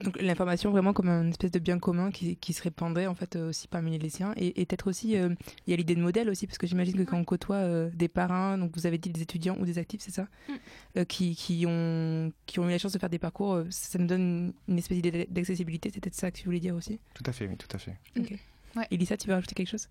Donc 0.00 0.16
l'information 0.22 0.70
vraiment 0.70 0.92
comme 0.92 1.08
une 1.08 1.30
espèce 1.30 1.50
de 1.50 1.58
bien 1.58 1.80
commun 1.80 2.12
qui, 2.12 2.36
qui 2.36 2.52
se 2.52 2.62
répandrait 2.62 3.08
en 3.08 3.16
fait 3.16 3.34
euh, 3.34 3.48
aussi 3.48 3.66
parmi 3.66 3.90
les 3.90 3.98
lycéens 3.98 4.32
et, 4.36 4.64
peut-être 4.64 4.88
aussi 4.88 5.16
euh, 5.16 5.30
il 5.66 5.72
y 5.72 5.74
a 5.74 5.76
l'idée 5.76 5.96
de 5.96 6.00
modèle 6.00 6.30
aussi 6.30 6.46
parce 6.46 6.56
que 6.56 6.68
j'imagine 6.68 6.94
que 6.94 7.02
quand 7.02 7.18
on 7.18 7.24
côtoie 7.24 7.88
des 7.90 8.06
parrains 8.06 8.58
donc 8.58 8.70
vous 8.76 8.86
avez 8.86 8.96
dit 8.96 9.10
des 9.10 9.22
étudiants 9.22 9.56
ou 9.58 9.64
des 9.64 9.76
actifs 9.76 10.00
c'est 10.00 10.12
ça 10.12 10.28
mm. 10.48 11.04
qui, 11.06 11.34
qui, 11.34 11.64
ont 11.66 12.32
qui 12.46 12.60
ont 12.60 12.68
eu 12.68 12.70
la 12.70 12.78
chance 12.78 12.92
de 12.92 12.98
faire 13.00 13.10
des 13.10 13.18
parcours 13.18 13.64
ça 13.70 13.98
nous 13.98 14.06
donne 14.06 14.52
une, 14.68 14.78
espèce 14.78 15.02
d'idée 15.02 15.26
d'accessibilité 15.28 15.90
c'est 15.92 15.98
peut-être 15.98 16.14
ça 16.14 16.30
que 16.30 16.36
tu 16.36 16.44
voulais 16.44 16.60
dire 16.60 16.76
aussi 16.76 17.00
tout 17.14 17.24
à 17.26 17.32
fait 17.32 17.48
oui 17.48 17.56
tout 17.56 17.74
à 17.74 17.78
fait 17.78 17.96
ok 18.16 18.38
ouais. 18.76 18.86
Elisa 18.92 19.16
tu 19.16 19.26
veux 19.26 19.34
rajouter 19.34 19.56
quelque 19.56 19.76
chose? 19.76 19.88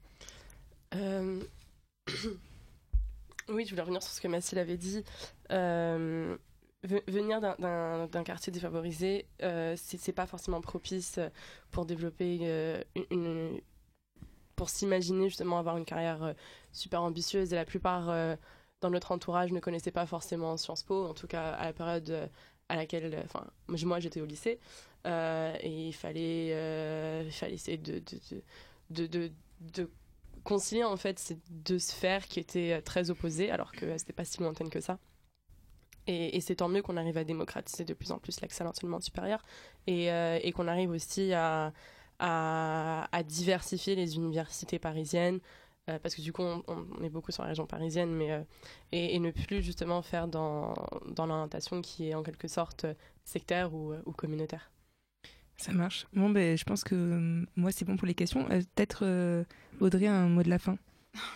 Oui, 3.50 3.66
je 3.66 3.70
voulais 3.70 3.82
revenir 3.82 4.04
sur 4.04 4.12
ce 4.12 4.20
que 4.20 4.28
Mathilde 4.28 4.60
avait 4.60 4.78
dit. 4.78 5.04
Euh, 5.52 6.36
venir 6.84 7.40
d'un 7.42 8.24
quartier 8.24 8.52
défavorisé, 8.52 9.26
euh, 9.42 9.76
c'est 9.78 10.12
pas 10.12 10.28
forcément 10.28 10.62
propice 10.62 11.20
pour 11.72 11.86
développer 11.86 12.40
euh, 12.42 13.58
pour 14.56 14.70
s'imaginer 14.70 15.30
justement 15.30 15.60
avoir 15.60 15.78
une 15.78 15.86
carrière 15.86 16.24
euh, 16.24 16.34
super 16.72 17.02
ambitieuse. 17.02 17.54
Et 17.54 17.56
la 17.56 17.66
plupart 17.66 18.38
dans 18.82 18.90
notre 18.90 19.12
entourage 19.12 19.52
ne 19.52 19.60
connaissaient 19.60 19.92
pas 19.92 20.06
forcément 20.06 20.58
Sciences 20.58 20.84
Po, 20.84 21.06
en 21.06 21.14
tout 21.14 21.28
cas 21.28 21.52
à 21.52 21.66
la 21.66 21.74
période 21.74 22.30
à 22.70 22.76
laquelle, 22.76 23.24
enfin, 23.24 23.46
moi 23.68 24.00
j'étais 24.00 24.20
au 24.20 24.26
lycée, 24.26 24.60
et 25.06 25.88
il 25.88 25.94
fallait, 25.94 27.24
il 27.26 27.32
fallait 27.32 27.54
essayer 27.54 27.78
de 27.78 28.02
concilier 30.48 30.86
en 30.86 30.96
fait 30.96 31.20
ces 31.20 31.38
deux 31.50 31.78
sphères 31.78 32.26
qui 32.26 32.40
étaient 32.40 32.72
euh, 32.74 32.82
très 32.82 33.10
opposées 33.10 33.52
alors 33.52 33.74
que 33.74 33.98
c'était 33.98 34.14
pas 34.14 34.24
si 34.24 34.40
lointaine 34.40 34.70
que 34.70 34.80
ça. 34.80 34.98
Et, 36.10 36.40
c'est 36.40 36.56
tant 36.56 36.70
mieux 36.70 36.82
qu'on 36.82 36.96
arrive 36.96 37.18
à 37.18 37.26
démocratiser 37.26 37.84
de 37.84 37.94
plus 37.94 38.14
en 38.14 38.18
plus 38.18 38.40
l'accès 38.40 38.62
à 38.64 38.66
l'enseignement 38.66 39.02
supérieur 39.02 39.44
et, 39.88 40.10
euh, 40.10 40.40
qu'on 40.52 40.70
arrive 40.70 40.92
aussi 40.92 41.34
à, 41.34 41.74
diversifier 43.26 43.96
les 43.96 44.16
universités 44.16 44.80
parisiennes. 44.80 45.42
Euh, 45.90 46.00
parce 46.00 46.16
que 46.16 46.22
du 46.22 46.32
coup, 46.32 46.44
on, 46.44 47.04
est 47.04 47.10
beaucoup 47.10 47.34
sur 47.34 47.44
la 47.44 47.50
région 47.50 47.66
parisienne, 47.66 48.12
mais 48.12 48.46
et, 48.94 49.20
ne 49.20 49.32
plus 49.32 49.62
justement 49.62 50.02
faire 50.02 50.30
dans, 50.30 50.74
dans 51.08 51.26
l'orientation 51.26 51.82
qui 51.82 52.08
est 52.08 52.16
en 52.16 52.24
quelque 52.24 52.48
sorte 52.48 52.86
sectaire 53.26 53.74
ou 53.74 54.14
communautaire. 54.16 54.72
Ça 55.58 55.72
marche. 55.74 56.06
Bon, 56.14 56.30
ben, 56.30 56.56
je 56.58 56.64
pense 56.64 56.84
que 56.84 56.96
euh, 56.96 57.46
moi, 57.56 57.72
c'est 57.72 57.84
bon 57.84 57.98
pour 57.98 58.08
les 58.08 58.14
questions. 58.14 58.46
Euh, 58.52 58.62
peut-être, 58.76 59.00
euh, 59.04 59.44
Audrey, 59.80 60.06
un 60.06 60.28
mot 60.28 60.44
de 60.44 60.50
la 60.50 60.60
fin. 60.60 60.78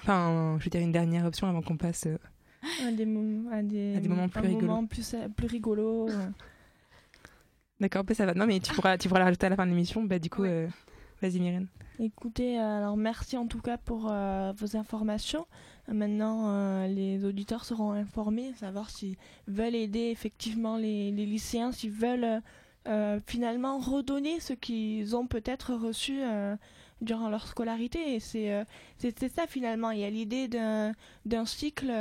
Enfin, 0.03 0.57
je 0.59 0.65
veux 0.65 0.69
dire, 0.69 0.81
une 0.81 0.91
dernière 0.91 1.25
option 1.25 1.47
avant 1.47 1.63
qu'on 1.63 1.77
passe 1.77 2.05
à, 2.05 2.91
des 2.91 3.03
à, 3.51 3.63
des, 3.63 3.99
des, 3.99 4.07
moments 4.07 4.29
plus 4.29 4.41
rigolos. 4.41 4.85
plus, 4.85 5.15
plus 5.35 5.47
rigolos. 5.47 6.09
D'accord, 7.79 8.03
ben, 8.03 8.13
ça 8.13 8.27
va. 8.27 8.35
Non, 8.35 8.45
mais 8.45 8.59
tu 8.59 8.73
pourras, 8.73 8.99
tu 8.99 9.07
pourras 9.07 9.21
la 9.21 9.25
rajouter 9.25 9.47
à 9.47 9.49
la 9.49 9.55
fin 9.55 9.65
de 9.65 9.71
l'émission. 9.71 10.03
Bah, 10.03 10.19
du 10.19 10.29
coup, 10.29 10.43
vas-y, 10.43 11.39
Myrène. 11.39 11.67
Écoutez, 11.99 12.57
alors 12.57 12.97
merci 12.97 13.37
en 13.37 13.47
tout 13.47 13.61
cas 13.61 13.77
pour 13.77 14.01
vos 14.03 14.77
informations. 14.77 15.47
Maintenant, 15.87 16.85
les 16.85 17.25
auditeurs 17.25 17.65
seront 17.65 17.91
informés, 17.91 18.53
savoir 18.53 18.91
s'ils 18.91 19.17
veulent 19.47 19.75
aider 19.75 20.09
effectivement 20.11 20.77
les, 20.77 21.09
les 21.11 21.25
lycéens, 21.25 21.71
s'ils 21.71 21.91
veulent 21.91 22.41
euh, 22.87 23.19
finalement 23.27 23.77
redonner 23.77 24.39
ce 24.39 24.53
qu'ils 24.53 25.15
ont 25.15 25.27
peut-être 25.27 25.75
reçu 25.75 26.19
euh, 26.23 26.55
durant 27.01 27.29
leur 27.29 27.45
scolarité. 27.45 28.15
Et 28.15 28.19
c'est 28.19 28.51
euh, 28.51 28.63
c'est 28.97 29.31
ça 29.31 29.45
finalement. 29.45 29.91
Il 29.91 29.99
y 29.99 30.03
a 30.03 30.09
l'idée 30.09 30.47
d'un 30.47 31.45
cycle 31.45 31.91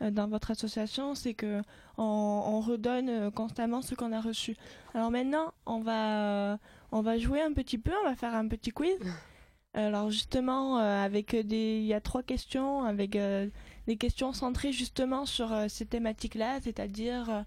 dans 0.00 0.28
votre 0.28 0.52
association, 0.52 1.16
c'est 1.16 1.34
que 1.34 1.62
on, 1.96 2.60
redonne 2.60 3.32
constamment 3.32 3.82
ce 3.82 3.96
qu'on 3.96 4.12
a 4.12 4.20
reçu. 4.20 4.56
Alors 4.94 5.10
maintenant, 5.10 5.52
on 5.66 5.80
va 5.80 6.58
on 6.92 7.00
va 7.00 7.18
jouer 7.18 7.42
un 7.42 7.52
petit 7.52 7.78
peu, 7.78 7.92
on 8.04 8.08
va 8.08 8.14
faire 8.14 8.34
un 8.34 8.46
petit 8.46 8.70
quiz. 8.70 8.98
Alors 9.74 10.10
justement, 10.10 10.78
avec 10.78 11.36
des, 11.36 11.78
il 11.78 11.86
y 11.86 11.94
a 11.94 12.00
trois 12.00 12.22
questions, 12.22 12.84
avec 12.84 13.10
des 13.12 13.96
questions 13.96 14.32
centrées 14.32 14.72
justement 14.72 15.26
sur 15.26 15.52
ces 15.68 15.86
thématiques-là, 15.86 16.60
c'est-à-dire 16.62 17.44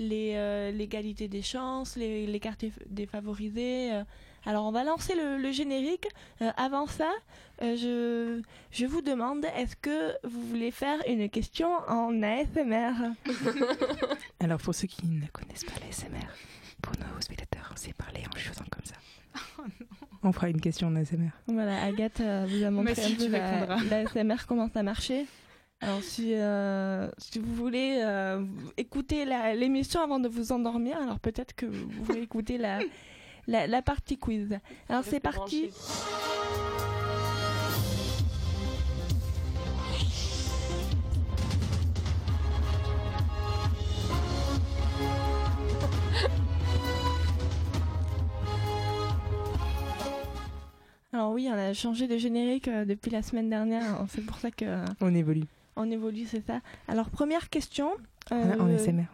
l'égalité 0.00 1.28
des 1.28 1.42
chances, 1.42 1.96
les, 1.96 2.26
les 2.26 2.40
quartiers 2.40 2.72
défavorisés. 2.86 3.92
Euh. 3.92 4.04
Alors 4.46 4.64
on 4.64 4.72
va 4.72 4.84
lancer 4.84 5.14
le, 5.14 5.52
générique. 5.52 6.08
Euh, 6.40 6.50
avant 6.56 6.86
ça, 6.86 7.10
je, 7.60 8.40
je 8.70 8.86
vous 8.86 9.02
demande, 9.02 9.44
est-ce 9.56 9.76
que 9.76 10.12
vous 10.26 10.42
voulez 10.48 10.70
faire 10.70 10.98
une 11.06 11.28
question 11.28 11.68
en 11.88 12.22
ASMR 12.22 12.92
Alors 14.40 14.58
pour 14.60 14.74
ceux 14.74 14.88
qui 14.88 15.06
ne 15.06 15.26
connaissent 15.26 15.64
pas 15.64 15.78
l'ASMR, 15.84 16.26
pour 16.80 16.94
nos 16.98 17.20
spectateurs, 17.20 17.72
c'est 17.76 17.92
parler 17.92 18.22
en 18.26 18.36
chuchotant 18.36 18.64
comme 18.70 18.84
ça. 18.84 18.94
Oh 19.58 19.62
on 20.22 20.32
fera 20.32 20.48
une 20.48 20.60
question 20.60 20.88
en 20.88 20.96
ASMR. 20.96 21.30
Voilà, 21.46 21.82
Agathe 21.82 22.20
vous 22.20 22.64
a 22.64 22.70
montré 22.70 23.04
un 23.04 23.14
peu 23.14 23.88
l'ASMR, 23.90 24.46
comment 24.46 24.68
ça 24.72 24.82
marchait. 24.82 25.26
Alors 25.82 26.02
si, 26.02 26.34
euh, 26.34 27.08
si 27.16 27.38
vous 27.38 27.54
voulez 27.54 28.02
euh, 28.04 28.44
écouter 28.76 29.24
l'émission 29.56 30.02
avant 30.02 30.18
de 30.20 30.28
vous 30.28 30.52
endormir, 30.52 30.98
alors 30.98 31.18
peut-être 31.18 31.54
que 31.54 31.64
vous 31.64 32.04
voulez 32.04 32.20
écouter 32.20 32.58
la, 32.58 32.80
la, 33.46 33.66
la 33.66 33.80
partie 33.80 34.18
quiz. 34.18 34.58
Alors 34.90 35.04
c'est 35.04 35.20
parti. 35.20 35.70
Alors 51.12 51.32
oui, 51.32 51.48
on 51.50 51.54
a 51.54 51.72
changé 51.72 52.06
de 52.06 52.16
générique 52.18 52.68
euh, 52.68 52.84
depuis 52.84 53.10
la 53.10 53.22
semaine 53.22 53.50
dernière. 53.50 54.04
C'est 54.08 54.24
pour 54.24 54.38
ça 54.38 54.50
que... 54.50 54.84
On 55.00 55.14
évolue 55.14 55.44
on 55.76 55.90
évolue, 55.90 56.26
c'est 56.26 56.44
ça. 56.46 56.60
Alors, 56.88 57.10
première 57.10 57.48
question. 57.48 57.90
Euh, 58.32 58.58
en 58.58 58.72
ASMR, 58.72 59.06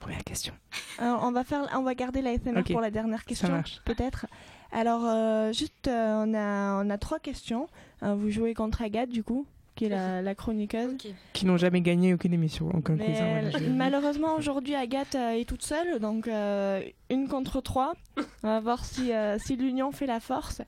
première 0.00 0.24
question. 0.24 0.54
on, 1.00 1.30
va 1.30 1.44
faire, 1.44 1.68
on 1.76 1.82
va 1.82 1.94
garder 1.94 2.22
la 2.22 2.34
SMR 2.36 2.64
pour 2.64 2.80
la 2.80 2.90
dernière 2.90 3.24
question, 3.24 3.62
peut-être. 3.84 4.26
Alors, 4.72 5.04
euh, 5.04 5.52
juste, 5.52 5.88
euh, 5.88 6.24
on, 6.24 6.34
a, 6.34 6.82
on 6.82 6.90
a 6.90 6.98
trois 6.98 7.18
questions. 7.18 7.68
vous 8.02 8.30
jouez 8.30 8.54
contre 8.54 8.82
Agathe, 8.82 9.10
du 9.10 9.22
coup, 9.22 9.46
qui 9.74 9.84
est 9.84 10.22
la, 10.22 10.34
chroniqueuse. 10.34 10.96
Qui 11.32 11.46
n'ont 11.46 11.58
jamais 11.58 11.80
gagné 11.80 12.14
aucune 12.14 12.32
émission. 12.32 12.70
Aucun 12.74 12.96
malheureusement, 13.70 14.34
aujourd'hui, 14.34 14.74
Agathe 14.74 15.14
est 15.14 15.48
toute 15.48 15.62
seule, 15.62 16.00
donc 16.00 16.26
une 16.26 17.28
contre 17.28 17.60
trois. 17.60 17.94
On 18.42 18.48
va 18.48 18.60
voir 18.60 18.84
si, 18.84 19.12
si 19.38 19.56
l'union 19.56 19.92
fait 19.92 20.06
la 20.06 20.20
force. 20.20 20.62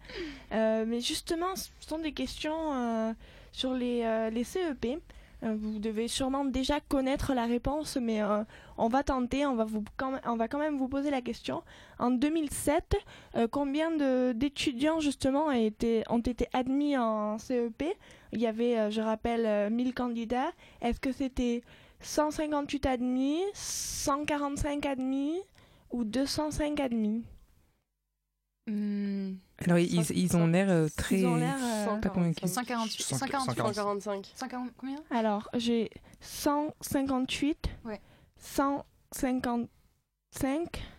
mais 0.53 1.01
justement, 1.01 1.57
ce 1.57 1.71
sont 1.81 1.99
des 1.99 2.13
questions 2.13 3.15
sur 3.59 3.75
les, 3.75 4.03
euh, 4.05 4.31
les 4.31 4.45
CEP. 4.45 5.01
Euh, 5.45 5.55
vous 5.57 5.79
devez 5.79 6.09
sûrement 6.09 6.45
déjà 6.45 6.81
connaître 6.81 7.33
la 7.33 7.47
réponse, 7.47 7.97
mais 7.97 8.23
euh, 8.23 8.43
on 8.77 8.89
va 8.89 9.03
tenter, 9.03 9.47
on 9.47 9.55
va, 9.55 9.65
vous, 9.65 9.85
quand 9.97 10.19
on 10.27 10.37
va 10.37 10.49
quand 10.49 10.59
même 10.59 10.77
vous 10.77 10.89
poser 10.89 11.11
la 11.11 11.21
question. 11.21 11.63
En 11.99 12.11
2007, 12.11 12.97
euh, 13.37 13.47
combien 13.51 13.91
d'étudiants 14.35 15.01
justement 15.01 15.47
ont 15.47 15.51
été 16.21 16.49
admis 16.53 16.97
en 16.97 17.39
CEP 17.39 17.85
Il 18.33 18.41
y 18.41 18.47
avait, 18.47 18.91
je 18.91 19.01
rappelle, 19.01 19.47
euh, 19.47 19.71
1000 19.71 19.95
candidats. 19.95 20.51
Est-ce 20.81 20.99
que 20.99 21.13
c'était 21.13 21.63
158 22.01 22.87
admis, 22.87 23.41
145 23.55 24.87
admis 24.87 25.39
ou 25.91 26.05
205 26.05 26.81
admis? 26.81 27.23
Alors, 28.69 29.79
ils, 29.79 30.11
ils 30.13 30.37
ont 30.37 30.47
l'air 30.47 30.69
euh, 30.71 30.89
très. 30.97 31.21
Ils 31.21 31.27
ont 31.27 31.37
l'air, 31.37 31.57
euh, 31.63 31.97
pas 31.99 32.09
convaincus. 32.11 32.51
148. 32.51 33.03
140. 33.03 33.47
148. 33.47 33.75
145. 33.75 34.33
140 34.37 34.71
combien 34.77 34.97
Alors, 35.11 35.49
j'ai 35.57 35.91
158, 36.21 37.69
Ouais. 37.85 38.01
155, 38.39 39.59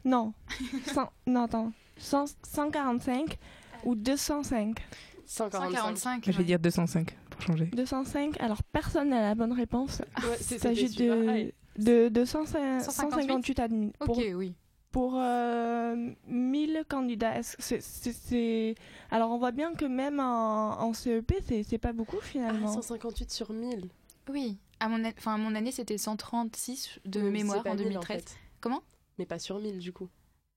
non, 0.06 0.34
100, 0.94 1.10
non, 1.28 1.44
attends, 1.44 1.72
100 1.98 2.26
145 2.44 3.38
ou 3.86 3.96
205 3.96 4.80
145. 5.26 5.72
145. 5.72 6.26
Je 6.26 6.32
vais 6.38 6.44
dire 6.44 6.60
205 6.60 7.16
pour 7.30 7.42
changer. 7.42 7.66
205, 7.68 8.40
alors 8.42 8.64
personne 8.64 9.10
n'a 9.10 9.22
la 9.22 9.36
bonne 9.36 9.54
réponse. 9.54 10.02
Ouais, 10.24 10.38
c'est- 10.42 10.64
high. 10.64 10.98
de, 10.98 11.54
de, 11.78 12.10
de 12.10 12.26
105 12.26 12.82
158? 12.82 12.92
158 12.92 13.60
admis. 13.60 13.92
Pour, 14.00 14.18
Ok, 14.18 14.24
oui. 14.36 14.54
Pour 14.92 15.14
euh, 15.18 15.96
1000 16.28 16.84
candidats, 16.90 17.42
c'est- 17.44 17.82
c'est- 17.82 18.12
c'est- 18.14 18.76
Alors, 19.12 19.32
on 19.32 19.38
voit 19.38 19.52
bien 19.52 19.74
que 19.74 19.86
même 19.86 20.20
en, 20.20 20.82
en 20.82 20.94
CEP, 20.94 21.34
c'est 21.48 21.64
c'est 21.64 21.78
pas 21.78 21.94
beaucoup 21.94 22.18
Ah, 22.20 22.26
finalement. 22.26 22.74
158 22.74 23.32
sur 23.32 23.52
1000. 23.52 23.90
Oui. 24.30 24.58
À 24.80 24.88
mon, 24.90 25.04
a- 25.04 25.10
enfin, 25.18 25.36
à 25.36 25.38
mon 25.38 25.54
année, 25.56 25.72
c'était 25.72 25.98
136 25.98 27.00
de 27.06 27.22
Donc, 27.22 27.32
mémoire 27.32 27.64
en 27.68 27.76
1000, 27.76 27.84
2013. 27.86 28.22
fait. 28.24 28.38
Comment? 28.62 28.82
Mais 29.18 29.26
pas 29.26 29.40
sur 29.40 29.60
1000 29.60 29.80
du 29.80 29.92
coup. 29.94 30.10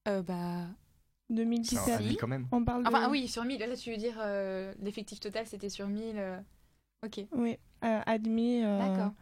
Euh, 0.09 0.23
bah. 0.23 0.67
2017, 1.31 1.79
C'est 1.85 1.93
un 1.93 1.97
ami 1.99 2.17
quand 2.17 2.27
même. 2.29 2.47
on 2.53 2.63
parle 2.65 2.83
de... 2.83 2.89
Enfin, 2.89 3.01
ah 3.05 3.11
oui, 3.11 3.27
sur 3.27 3.45
1000. 3.45 3.59
Là, 3.59 3.75
tu 3.77 3.91
veux 3.91 3.97
dire 3.97 4.17
euh, 4.21 4.75
l'effectif 4.83 5.19
total, 5.19 5.47
c'était 5.47 5.71
sur 5.71 5.89
1000. 5.89 6.17
euh, 6.17 6.39
Ok. 7.07 7.25
Oui, 7.33 7.57
euh, 7.85 8.01
admis. 8.07 8.63
euh, 8.63 8.79
D'accord. 8.79 9.13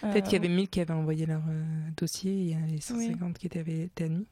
Peut-être 0.00 0.24
qu'il 0.24 0.32
y 0.32 0.36
euh, 0.36 0.38
avait 0.38 0.48
1000 0.54 0.68
qui 0.70 0.80
avaient 0.80 0.94
envoyé 0.94 1.26
leur 1.26 1.42
euh, 1.48 1.62
dossier 1.96 2.32
et 2.32 2.36
il 2.40 2.50
y 2.50 2.54
a 2.54 2.66
les 2.66 2.80
150 2.80 3.36
qui 3.38 3.46
étaient, 3.46 3.58
avaient 3.60 3.82
été 3.82 4.04
admis. 4.04 4.26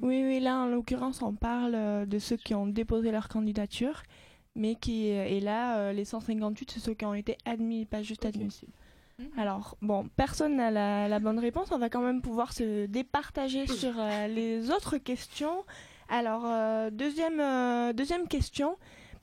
Oui, 0.00 0.22
oui, 0.24 0.40
là 0.40 0.58
en 0.58 0.66
l'occurrence 0.66 1.22
on 1.22 1.34
parle 1.34 1.74
euh, 1.74 2.06
de 2.06 2.18
ceux 2.18 2.36
qui 2.36 2.54
ont 2.54 2.66
déposé 2.66 3.10
leur 3.10 3.28
candidature, 3.28 4.02
mais 4.54 4.74
qui 4.74 5.06
et 5.08 5.40
là 5.40 5.78
euh, 5.78 5.92
les 5.92 6.04
158 6.04 6.70
c'est 6.70 6.80
ceux 6.80 6.94
qui 6.94 7.04
ont 7.04 7.14
été 7.14 7.36
admis, 7.44 7.84
pas 7.84 8.02
juste 8.02 8.24
admissibles. 8.24 8.72
Mhm. 9.18 9.28
Alors 9.38 9.76
bon, 9.82 10.08
personne 10.16 10.56
n'a 10.56 10.70
la, 10.70 11.08
la 11.08 11.18
bonne 11.18 11.38
réponse, 11.38 11.70
on 11.72 11.78
va 11.78 11.88
quand 11.88 12.00
même 12.00 12.22
pouvoir 12.22 12.52
se 12.52 12.86
départager 12.86 13.66
sur 13.66 13.94
euh, 13.98 14.26
les 14.28 14.70
autres 14.70 14.98
questions. 14.98 15.64
Alors 16.08 16.44
euh, 16.46 16.90
deuxième 16.90 17.40
euh, 17.40 17.92
deuxième 17.92 18.28
question. 18.28 18.76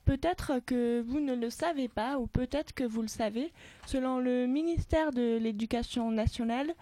Peut-être 0.06 0.60
que 0.64 1.02
vous 1.06 1.20
ne 1.20 1.34
le 1.34 1.50
savez 1.50 1.86
pas 1.88 2.18
ou 2.18 2.26
peut-être 2.26 2.72
que 2.72 2.84
vous 2.84 3.02
le 3.02 3.08
savez. 3.08 3.52
Selon 3.86 4.18
le 4.18 4.46
ministère 4.46 5.12
de 5.12 5.36
l'Éducation 5.36 6.10
nationale, 6.10 6.72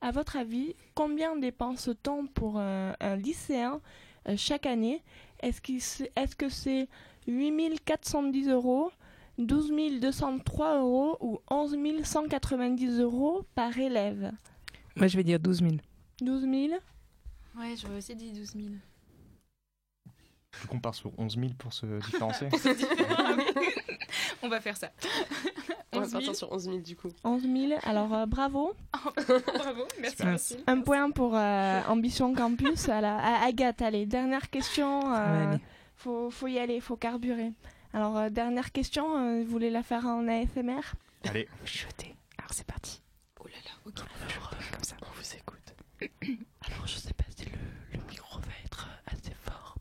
à 0.00 0.10
votre 0.10 0.36
avis, 0.36 0.74
combien 0.94 1.36
dépense-t-on 1.36 2.26
pour 2.26 2.58
un, 2.58 2.94
un 3.00 3.16
lycéen 3.16 3.80
euh, 4.28 4.34
chaque 4.36 4.66
année? 4.66 5.02
Est-ce 5.40 6.36
que 6.36 6.48
c'est 6.48 6.88
8 7.26 7.80
410 7.84 8.48
euros, 8.48 8.90
12 9.38 10.00
203 10.00 10.78
euros 10.80 11.16
ou 11.20 11.40
11 11.50 11.76
190 12.04 13.00
euros 13.00 13.44
par 13.54 13.76
élève? 13.78 14.32
Moi, 14.96 15.08
je 15.08 15.16
vais 15.16 15.24
dire 15.24 15.38
12 15.40 15.60
000. 15.60 15.72
12 16.20 16.42
000 16.42 16.54
Ouais, 17.58 17.74
j'aurais 17.76 17.98
aussi 17.98 18.14
dit 18.14 18.32
12 18.32 18.52
000. 18.52 18.66
Coup, 20.62 20.68
on 20.72 20.78
part 20.80 20.94
sur 20.94 21.10
11 21.18 21.36
000 21.38 21.48
pour 21.58 21.72
se 21.72 21.86
différencier. 22.04 22.48
On 24.42 24.48
va 24.48 24.60
faire 24.60 24.76
ça. 24.76 24.90
On 25.92 26.00
va 26.00 26.04
11 26.04 26.10
000. 26.10 26.12
partir 26.22 26.36
sur 26.36 26.52
11 26.52 26.62
000 26.64 26.76
du 26.78 26.96
coup. 26.96 27.08
11 27.24 27.42
000, 27.42 27.54
alors 27.84 28.12
euh, 28.14 28.26
bravo. 28.26 28.74
Bravo, 29.54 29.86
merci. 30.00 30.24
Maxime. 30.24 30.60
Un 30.66 30.80
point 30.80 31.10
pour 31.10 31.34
euh, 31.36 31.80
Ambition 31.88 32.34
Campus. 32.34 32.88
À, 32.88 33.00
la, 33.00 33.16
à 33.18 33.46
Agathe, 33.46 33.82
allez, 33.82 34.06
dernière 34.06 34.50
question. 34.50 35.14
Euh, 35.14 35.56
faut, 35.96 36.30
faut 36.30 36.46
y 36.48 36.58
aller, 36.58 36.80
faut 36.80 36.96
carburer. 36.96 37.52
Alors, 37.92 38.16
euh, 38.18 38.28
dernière 38.30 38.72
question, 38.72 39.16
euh, 39.18 39.42
vous 39.42 39.50
voulez 39.50 39.70
la 39.70 39.82
faire 39.82 40.04
en 40.06 40.28
ASMR 40.28 40.80
Allez, 41.28 41.48
Chuchoter. 41.64 42.14
Alors, 42.38 42.52
c'est 42.52 42.66
parti. 42.66 43.00
Oh 43.40 43.46
là 43.48 43.54
là, 43.64 43.70
ok. 43.86 43.94
Comme 44.72 44.84
ça. 44.84 44.96
On 45.02 45.06
vous 45.16 45.34
écoute. 45.34 45.74
Alors, 46.66 46.86
je 46.86 46.96
sais 46.98 47.14
pas 47.14 47.24
si 47.36 47.46
le, 47.46 47.52
le 47.98 48.00
micro 48.10 48.38
va 48.38 48.52
être 48.64 48.86
assez 49.06 49.32
fort, 49.44 49.76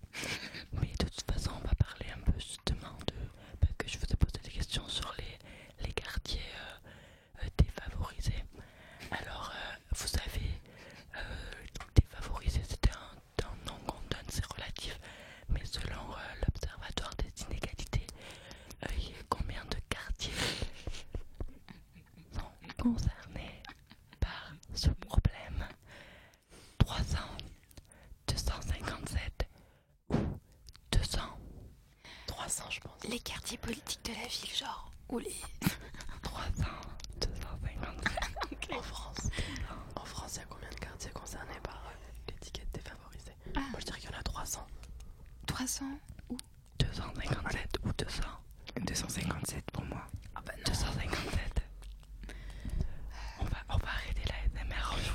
mais 0.73 0.87
de 0.99 1.05
toute 1.09 1.29
façon, 1.29 1.51
on 1.61 1.67
va 1.67 1.73
parler 1.75 2.05
un 2.15 2.19
peu 2.31 2.39
justement 2.39 2.97
de. 3.07 3.13
bah, 3.61 3.67
que 3.77 3.87
je 3.89 3.97
vous 3.97 4.05
ai 4.05 4.15
posé 4.15 4.39
des 4.43 4.49
questions 4.51 4.87
sur 4.87 5.13
les, 5.17 5.85
les 5.85 5.91
quartiers 5.93 6.39
euh, 6.39 7.43
euh, 7.43 7.47
défavorisés. 7.57 8.43
Alors, 9.11 9.51
euh, 9.53 9.75
vous 9.95 10.07
savez, 10.07 10.49
euh, 11.15 11.19
défavorisé, 11.95 12.61
c'était 12.67 12.91
un, 12.91 13.45
un 13.47 13.69
nom 13.71 13.77
qu'on 13.85 13.99
donne, 14.09 14.25
c'est 14.29 14.45
relatif, 14.45 14.97
mais 15.49 15.65
selon 15.65 15.99
euh, 16.11 16.45
l'Observatoire 16.47 17.13
des 17.17 17.43
inégalités, 17.43 18.07
euh, 18.83 18.87
il 18.97 19.03
y 19.09 19.13
a 19.13 19.23
combien 19.29 19.63
de 19.65 19.77
quartiers 19.89 20.31
sont 22.33 22.81
concernés 22.81 23.61
par 24.19 24.51
ce 24.73 24.89
problème 24.89 25.65
300, 26.79 27.17
257 28.27 29.47
ou 30.09 30.15
200 30.91 31.19
300 32.27 32.63
je 32.69 32.79
pense. 32.81 33.04
Les 33.15 33.21
quartiers 33.21 33.57
politiques 33.57 34.03
de 34.03 34.11
la 34.11 34.27
ville, 34.27 34.53
genre. 34.53 34.91
Ou 35.07 35.19
les. 35.19 35.33
300, 36.21 36.65
257. 37.21 38.73
En 38.77 38.81
France. 38.81 39.29
En 39.95 40.03
France, 40.03 40.33
il 40.35 40.39
y 40.39 40.41
a 40.41 40.45
combien 40.49 40.69
de 40.69 40.75
quartiers 40.75 41.11
concernés 41.11 41.57
par 41.63 41.75
euh, 41.75 41.95
l'étiquette 42.27 42.67
défavorisée? 42.73 43.31
Ah. 43.55 43.61
Moi 43.71 43.79
je 43.79 43.85
dirais 43.85 43.99
qu'il 44.01 44.09
y 44.11 44.13
en 44.13 44.19
a 44.19 44.23
300. 44.23 44.67
300 45.47 45.85
257 46.77 47.77
ou 47.85 47.93
200 47.93 48.23
257 48.81 49.63
pour 49.71 49.85
moi. 49.85 50.05
Ah 50.35 50.41
bah 50.45 50.51
non. 50.57 50.63
257. 50.65 51.61
On 53.39 53.45
va, 53.45 53.57
on 53.69 53.77
va 53.77 53.87
arrêter 53.87 54.23
la 54.27 54.35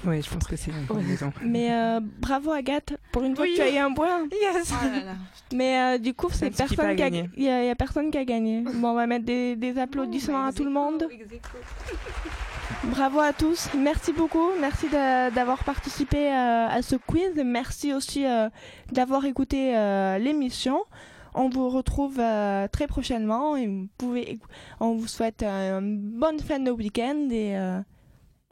Ouais, 0.04 0.22
je 0.22 0.30
pense 0.30 0.44
que 0.46 0.56
c'est 0.56 0.70
une 0.70 0.84
bonne 0.86 1.06
raison. 1.06 1.32
Mais 1.44 1.72
euh, 1.72 2.00
bravo 2.20 2.52
Agathe, 2.52 2.94
pour 3.12 3.22
une 3.22 3.36
fois 3.36 3.46
que 3.46 3.54
tu 3.54 3.60
as 3.60 3.70
eu 3.70 3.76
un 3.78 3.92
point. 3.92 4.26
Yes 4.32 4.72
Oh 4.82 4.84
là 4.86 5.04
là. 5.04 5.12
Mais 5.52 5.96
euh, 5.96 5.98
du 5.98 6.14
coup, 6.14 6.28
c'est 6.32 6.50
personne 6.50 6.96
qui 6.96 7.02
a, 7.02 7.08
il 7.08 7.42
y 7.44 7.48
a, 7.48 7.62
il 7.62 7.66
y 7.66 7.70
a 7.70 7.74
personne 7.74 8.10
qui 8.10 8.18
a 8.18 8.24
gagné. 8.24 8.62
Bon, 8.62 8.88
on 8.90 8.94
va 8.94 9.06
mettre 9.06 9.24
des, 9.26 9.56
des 9.56 9.78
applaudissements 9.78 10.46
à 10.46 10.52
tout 10.52 10.64
le 10.64 10.70
monde. 10.70 11.06
Bravo 12.84 13.20
à 13.20 13.32
tous. 13.32 13.68
Merci 13.76 14.12
beaucoup. 14.12 14.48
Merci 14.60 14.88
d'a- 14.88 15.30
d'avoir 15.30 15.64
participé 15.64 16.28
euh, 16.28 16.66
à 16.68 16.80
ce 16.82 16.96
quiz. 16.96 17.32
Merci 17.44 17.92
aussi 17.92 18.24
euh, 18.24 18.48
d'avoir 18.92 19.24
écouté 19.26 19.76
euh, 19.76 20.18
l'émission. 20.18 20.78
On 21.34 21.48
vous 21.48 21.68
retrouve 21.68 22.18
euh, 22.18 22.66
très 22.68 22.86
prochainement 22.86 23.56
et 23.56 23.66
vous 23.66 23.86
pouvez, 23.98 24.38
on 24.80 24.94
vous 24.94 25.06
souhaite 25.08 25.42
euh, 25.42 25.78
une 25.80 25.98
bonne 25.98 26.40
fin 26.40 26.58
de 26.58 26.70
week-end 26.70 27.28
et, 27.30 27.56
euh, 27.56 27.80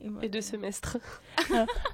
et 0.02 0.08
voilà. 0.08 0.26
Et 0.26 0.28
de 0.28 0.40
semestre. 0.40 0.98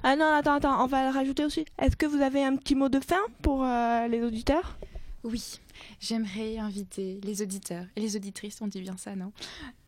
Ah 0.03 0.15
non, 0.15 0.25
attends, 0.25 0.55
attends, 0.55 0.83
on 0.83 0.87
va 0.87 1.09
le 1.09 1.13
rajouter 1.13 1.45
aussi. 1.45 1.65
Est-ce 1.79 1.95
que 1.95 2.05
vous 2.05 2.21
avez 2.21 2.43
un 2.43 2.55
petit 2.55 2.75
mot 2.75 2.89
de 2.89 2.99
fin 2.99 3.21
pour 3.41 3.63
euh, 3.63 4.07
les 4.07 4.21
auditeurs? 4.21 4.77
Oui, 5.23 5.59
j'aimerais 5.99 6.57
inviter 6.57 7.19
les 7.23 7.41
auditeurs 7.41 7.85
et 7.95 8.01
les 8.01 8.15
auditrices, 8.15 8.61
on 8.61 8.67
dit 8.67 8.81
bien 8.81 8.97
ça, 8.97 9.15
non? 9.15 9.31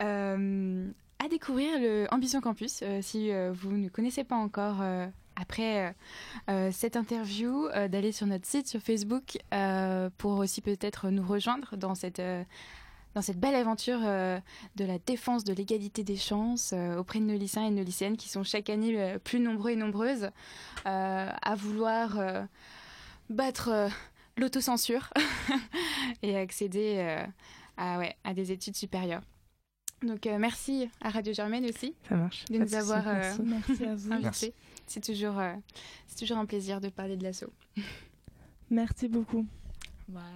Euh, 0.01 0.87
À 1.19 1.27
découvrir 1.27 1.79
le 1.79 2.07
Ambition 2.11 2.41
Campus, 2.41 2.79
euh, 2.81 2.99
si 3.01 3.31
euh, 3.31 3.51
vous 3.53 3.71
ne 3.71 3.89
connaissez 3.89 4.23
pas 4.23 4.35
encore. 4.35 4.81
euh, 4.81 5.07
après 5.39 5.93
cette 6.71 6.95
interview, 6.95 7.67
euh, 7.67 7.87
d'aller 7.87 8.11
sur 8.11 8.25
notre 8.25 8.47
site 8.47 8.67
sur 8.67 8.81
Facebook 8.81 9.37
euh, 9.53 10.09
pour 10.17 10.39
aussi 10.39 10.61
peut-être 10.61 11.11
nous 11.11 11.21
rejoindre 11.21 11.77
dans 11.77 11.93
cette, 11.93 12.17
euh, 12.17 12.43
dans 13.15 13.21
cette 13.21 13.39
belle 13.39 13.55
aventure 13.55 13.99
euh, 14.03 14.39
de 14.75 14.85
la 14.85 14.99
défense 14.99 15.43
de 15.43 15.53
l'égalité 15.53 16.03
des 16.03 16.17
chances 16.17 16.71
euh, 16.73 16.97
auprès 16.97 17.19
de 17.19 17.25
nos 17.25 17.37
lycéens 17.37 17.65
et 17.67 17.71
de 17.71 17.75
nos 17.75 17.83
lycéennes 17.83 18.17
qui 18.17 18.29
sont 18.29 18.43
chaque 18.43 18.69
année 18.69 18.99
euh, 19.01 19.17
plus 19.19 19.39
nombreux 19.39 19.71
et 19.71 19.75
nombreuses 19.75 20.29
euh, 20.85 21.29
à 21.41 21.55
vouloir 21.55 22.19
euh, 22.19 22.43
battre 23.29 23.69
euh, 23.71 23.89
l'autocensure 24.37 25.09
et 26.21 26.37
accéder 26.37 26.95
euh, 26.99 27.25
à, 27.77 27.97
ouais, 27.97 28.15
à 28.23 28.33
des 28.33 28.51
études 28.51 28.75
supérieures. 28.75 29.23
Donc 30.03 30.27
euh, 30.27 30.37
merci 30.37 30.87
à 31.01 31.09
Radio 31.09 31.33
Germaine 31.33 31.65
aussi 31.65 31.95
Ça 32.07 32.15
marche. 32.15 32.45
de 32.45 32.59
nous 32.59 32.75
avoir 32.75 33.07
euh, 33.07 33.13
Merci, 33.13 33.41
merci 33.47 33.83
à 33.85 33.95
vous. 33.95 34.11
invités. 34.13 34.53
C'est 34.85 35.03
toujours, 35.03 35.39
euh, 35.39 35.53
c'est 36.05 36.19
toujours 36.19 36.37
un 36.37 36.45
plaisir 36.45 36.79
de 36.79 36.89
parler 36.89 37.17
de 37.17 37.23
l'assaut. 37.23 37.51
Merci 38.69 39.07
beaucoup. 39.07 39.43
Voilà. 40.07 40.27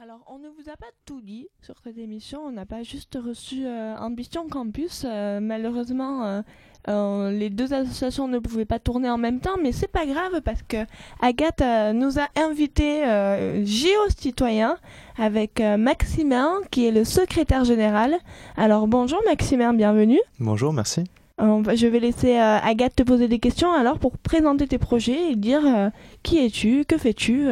Alors, 0.00 0.20
on 0.28 0.38
ne 0.38 0.46
vous 0.46 0.70
a 0.70 0.76
pas 0.76 0.86
tout 1.06 1.20
dit 1.20 1.48
sur 1.60 1.74
cette 1.82 1.98
émission. 1.98 2.42
On 2.46 2.52
n'a 2.52 2.66
pas 2.66 2.84
juste 2.84 3.18
reçu 3.20 3.66
euh, 3.66 3.96
Ambition 3.96 4.48
Campus. 4.48 5.02
Euh, 5.04 5.40
malheureusement, 5.40 6.40
euh, 6.88 7.32
les 7.32 7.50
deux 7.50 7.74
associations 7.74 8.28
ne 8.28 8.38
pouvaient 8.38 8.64
pas 8.64 8.78
tourner 8.78 9.10
en 9.10 9.18
même 9.18 9.40
temps, 9.40 9.56
mais 9.60 9.72
c'est 9.72 9.90
pas 9.90 10.06
grave 10.06 10.40
parce 10.44 10.62
que 10.62 10.76
Agathe 11.20 11.64
nous 11.96 12.20
a 12.20 12.28
invités 12.36 13.04
euh, 13.06 13.64
géo-citoyens 13.64 14.76
avec 15.18 15.60
Maximin, 15.60 16.60
qui 16.70 16.86
est 16.86 16.92
le 16.92 17.02
secrétaire 17.02 17.64
général. 17.64 18.18
Alors, 18.56 18.86
bonjour 18.86 19.20
Maximin, 19.26 19.74
bienvenue. 19.74 20.20
Bonjour, 20.38 20.72
merci. 20.72 21.02
Je 21.40 21.86
vais 21.88 21.98
laisser 21.98 22.36
Agathe 22.36 22.94
te 22.94 23.02
poser 23.02 23.26
des 23.26 23.40
questions 23.40 23.72
alors 23.72 23.98
pour 23.98 24.16
présenter 24.16 24.68
tes 24.68 24.78
projets 24.78 25.32
et 25.32 25.34
dire 25.34 25.90
qui 26.22 26.38
es-tu, 26.38 26.84
que 26.84 26.98
fais-tu, 26.98 27.48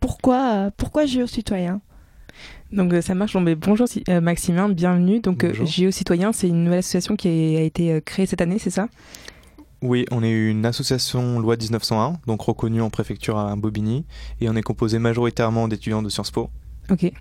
pourquoi, 0.00 0.70
pourquoi 0.76 1.06
géo-citoyen? 1.06 1.80
Donc 2.72 2.92
euh, 2.92 3.00
ça 3.00 3.14
marche. 3.14 3.32
Bon, 3.32 3.40
mais 3.40 3.54
bonjour 3.54 3.86
euh, 4.08 4.20
Maximin, 4.20 4.68
bienvenue. 4.68 5.20
Donc 5.20 5.44
euh, 5.44 5.48
Bonjour. 5.48 5.66
Géo 5.66 5.90
Citoyen, 5.90 6.32
c'est 6.32 6.48
une 6.48 6.64
nouvelle 6.64 6.80
association 6.80 7.16
qui 7.16 7.56
a, 7.56 7.60
a 7.60 7.62
été 7.62 7.92
euh, 7.92 8.00
créée 8.00 8.26
cette 8.26 8.40
année, 8.40 8.58
c'est 8.58 8.70
ça? 8.70 8.88
Oui, 9.80 10.04
on 10.10 10.24
est 10.24 10.30
une 10.32 10.66
association 10.66 11.38
loi 11.38 11.56
1901, 11.56 12.14
donc 12.26 12.40
reconnue 12.42 12.82
en 12.82 12.90
préfecture 12.90 13.38
à 13.38 13.54
Bobigny, 13.54 14.04
et 14.40 14.48
on 14.48 14.56
est 14.56 14.62
composé 14.62 14.98
majoritairement 14.98 15.68
d'étudiants 15.68 16.02
de 16.02 16.08
Sciences 16.08 16.32
Po. 16.32 16.50
Ok. 16.90 17.12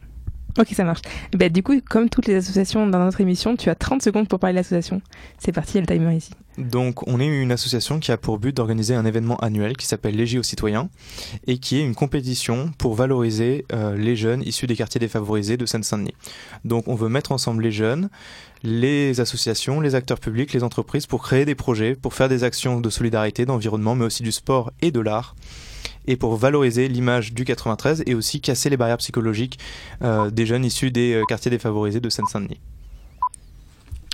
Ok, 0.57 0.67
ça 0.73 0.83
marche. 0.83 1.01
Ben, 1.33 1.51
du 1.51 1.61
coup, 1.61 1.79
comme 1.87 2.09
toutes 2.09 2.27
les 2.27 2.35
associations 2.35 2.87
dans 2.87 2.99
notre 2.99 3.21
émission, 3.21 3.55
tu 3.55 3.69
as 3.69 3.75
30 3.75 4.01
secondes 4.01 4.27
pour 4.27 4.39
parler 4.39 4.53
de 4.53 4.59
l'association. 4.59 5.01
C'est 5.37 5.51
parti, 5.51 5.73
il 5.73 5.75
y 5.75 5.77
a 5.79 5.81
le 5.81 5.87
timer 5.87 6.15
ici. 6.15 6.31
Donc 6.57 7.07
on 7.07 7.19
est 7.19 7.27
une 7.27 7.51
association 7.51 7.99
qui 7.99 8.11
a 8.11 8.17
pour 8.17 8.39
but 8.39 8.55
d'organiser 8.55 8.95
un 8.95 9.05
événement 9.05 9.37
annuel 9.37 9.77
qui 9.77 9.85
s'appelle 9.85 10.15
Les 10.15 10.25
JO 10.25 10.41
citoyens, 10.41 10.89
et 11.45 11.59
qui 11.59 11.77
est 11.77 11.83
une 11.83 11.93
compétition 11.93 12.71
pour 12.79 12.95
valoriser 12.95 13.65
euh, 13.71 13.95
les 13.95 14.15
jeunes 14.15 14.41
issus 14.41 14.65
des 14.65 14.75
quartiers 14.75 14.99
défavorisés 14.99 15.57
de 15.57 15.67
Seine-Saint-Denis. 15.67 16.15
Donc 16.65 16.87
on 16.87 16.95
veut 16.95 17.09
mettre 17.09 17.31
ensemble 17.31 17.61
les 17.61 17.71
jeunes, 17.71 18.09
les 18.63 19.19
associations, 19.19 19.81
les 19.81 19.93
acteurs 19.93 20.19
publics, 20.19 20.51
les 20.53 20.63
entreprises 20.63 21.05
pour 21.05 21.21
créer 21.21 21.45
des 21.45 21.55
projets, 21.55 21.93
pour 21.93 22.15
faire 22.15 22.29
des 22.29 22.43
actions 22.43 22.81
de 22.81 22.89
solidarité, 22.89 23.45
d'environnement, 23.45 23.93
mais 23.93 24.05
aussi 24.05 24.23
du 24.23 24.31
sport 24.31 24.71
et 24.81 24.89
de 24.89 24.99
l'art. 24.99 25.35
Et 26.07 26.15
pour 26.15 26.35
valoriser 26.35 26.87
l'image 26.87 27.33
du 27.33 27.43
93 27.45 28.03
et 28.05 28.15
aussi 28.15 28.41
casser 28.41 28.69
les 28.69 28.77
barrières 28.77 28.97
psychologiques 28.97 29.59
euh, 30.03 30.29
des 30.29 30.45
jeunes 30.45 30.65
issus 30.65 30.89
des 30.91 31.13
euh, 31.13 31.23
quartiers 31.27 31.51
défavorisés 31.51 31.99
de 31.99 32.09
Seine-Saint-Denis. 32.09 32.59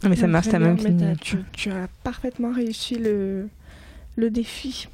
Ah, 0.03 0.09
mais 0.09 0.15
ça 0.15 0.23
Donc, 0.23 0.31
marche, 0.31 0.49
t'as 0.49 0.59
même 0.59 0.77
tu, 1.21 1.37
tu 1.53 1.71
as 1.71 1.87
parfaitement 2.03 2.51
réussi 2.51 2.95
le, 2.95 3.47
le 4.17 4.29
défi. 4.29 4.87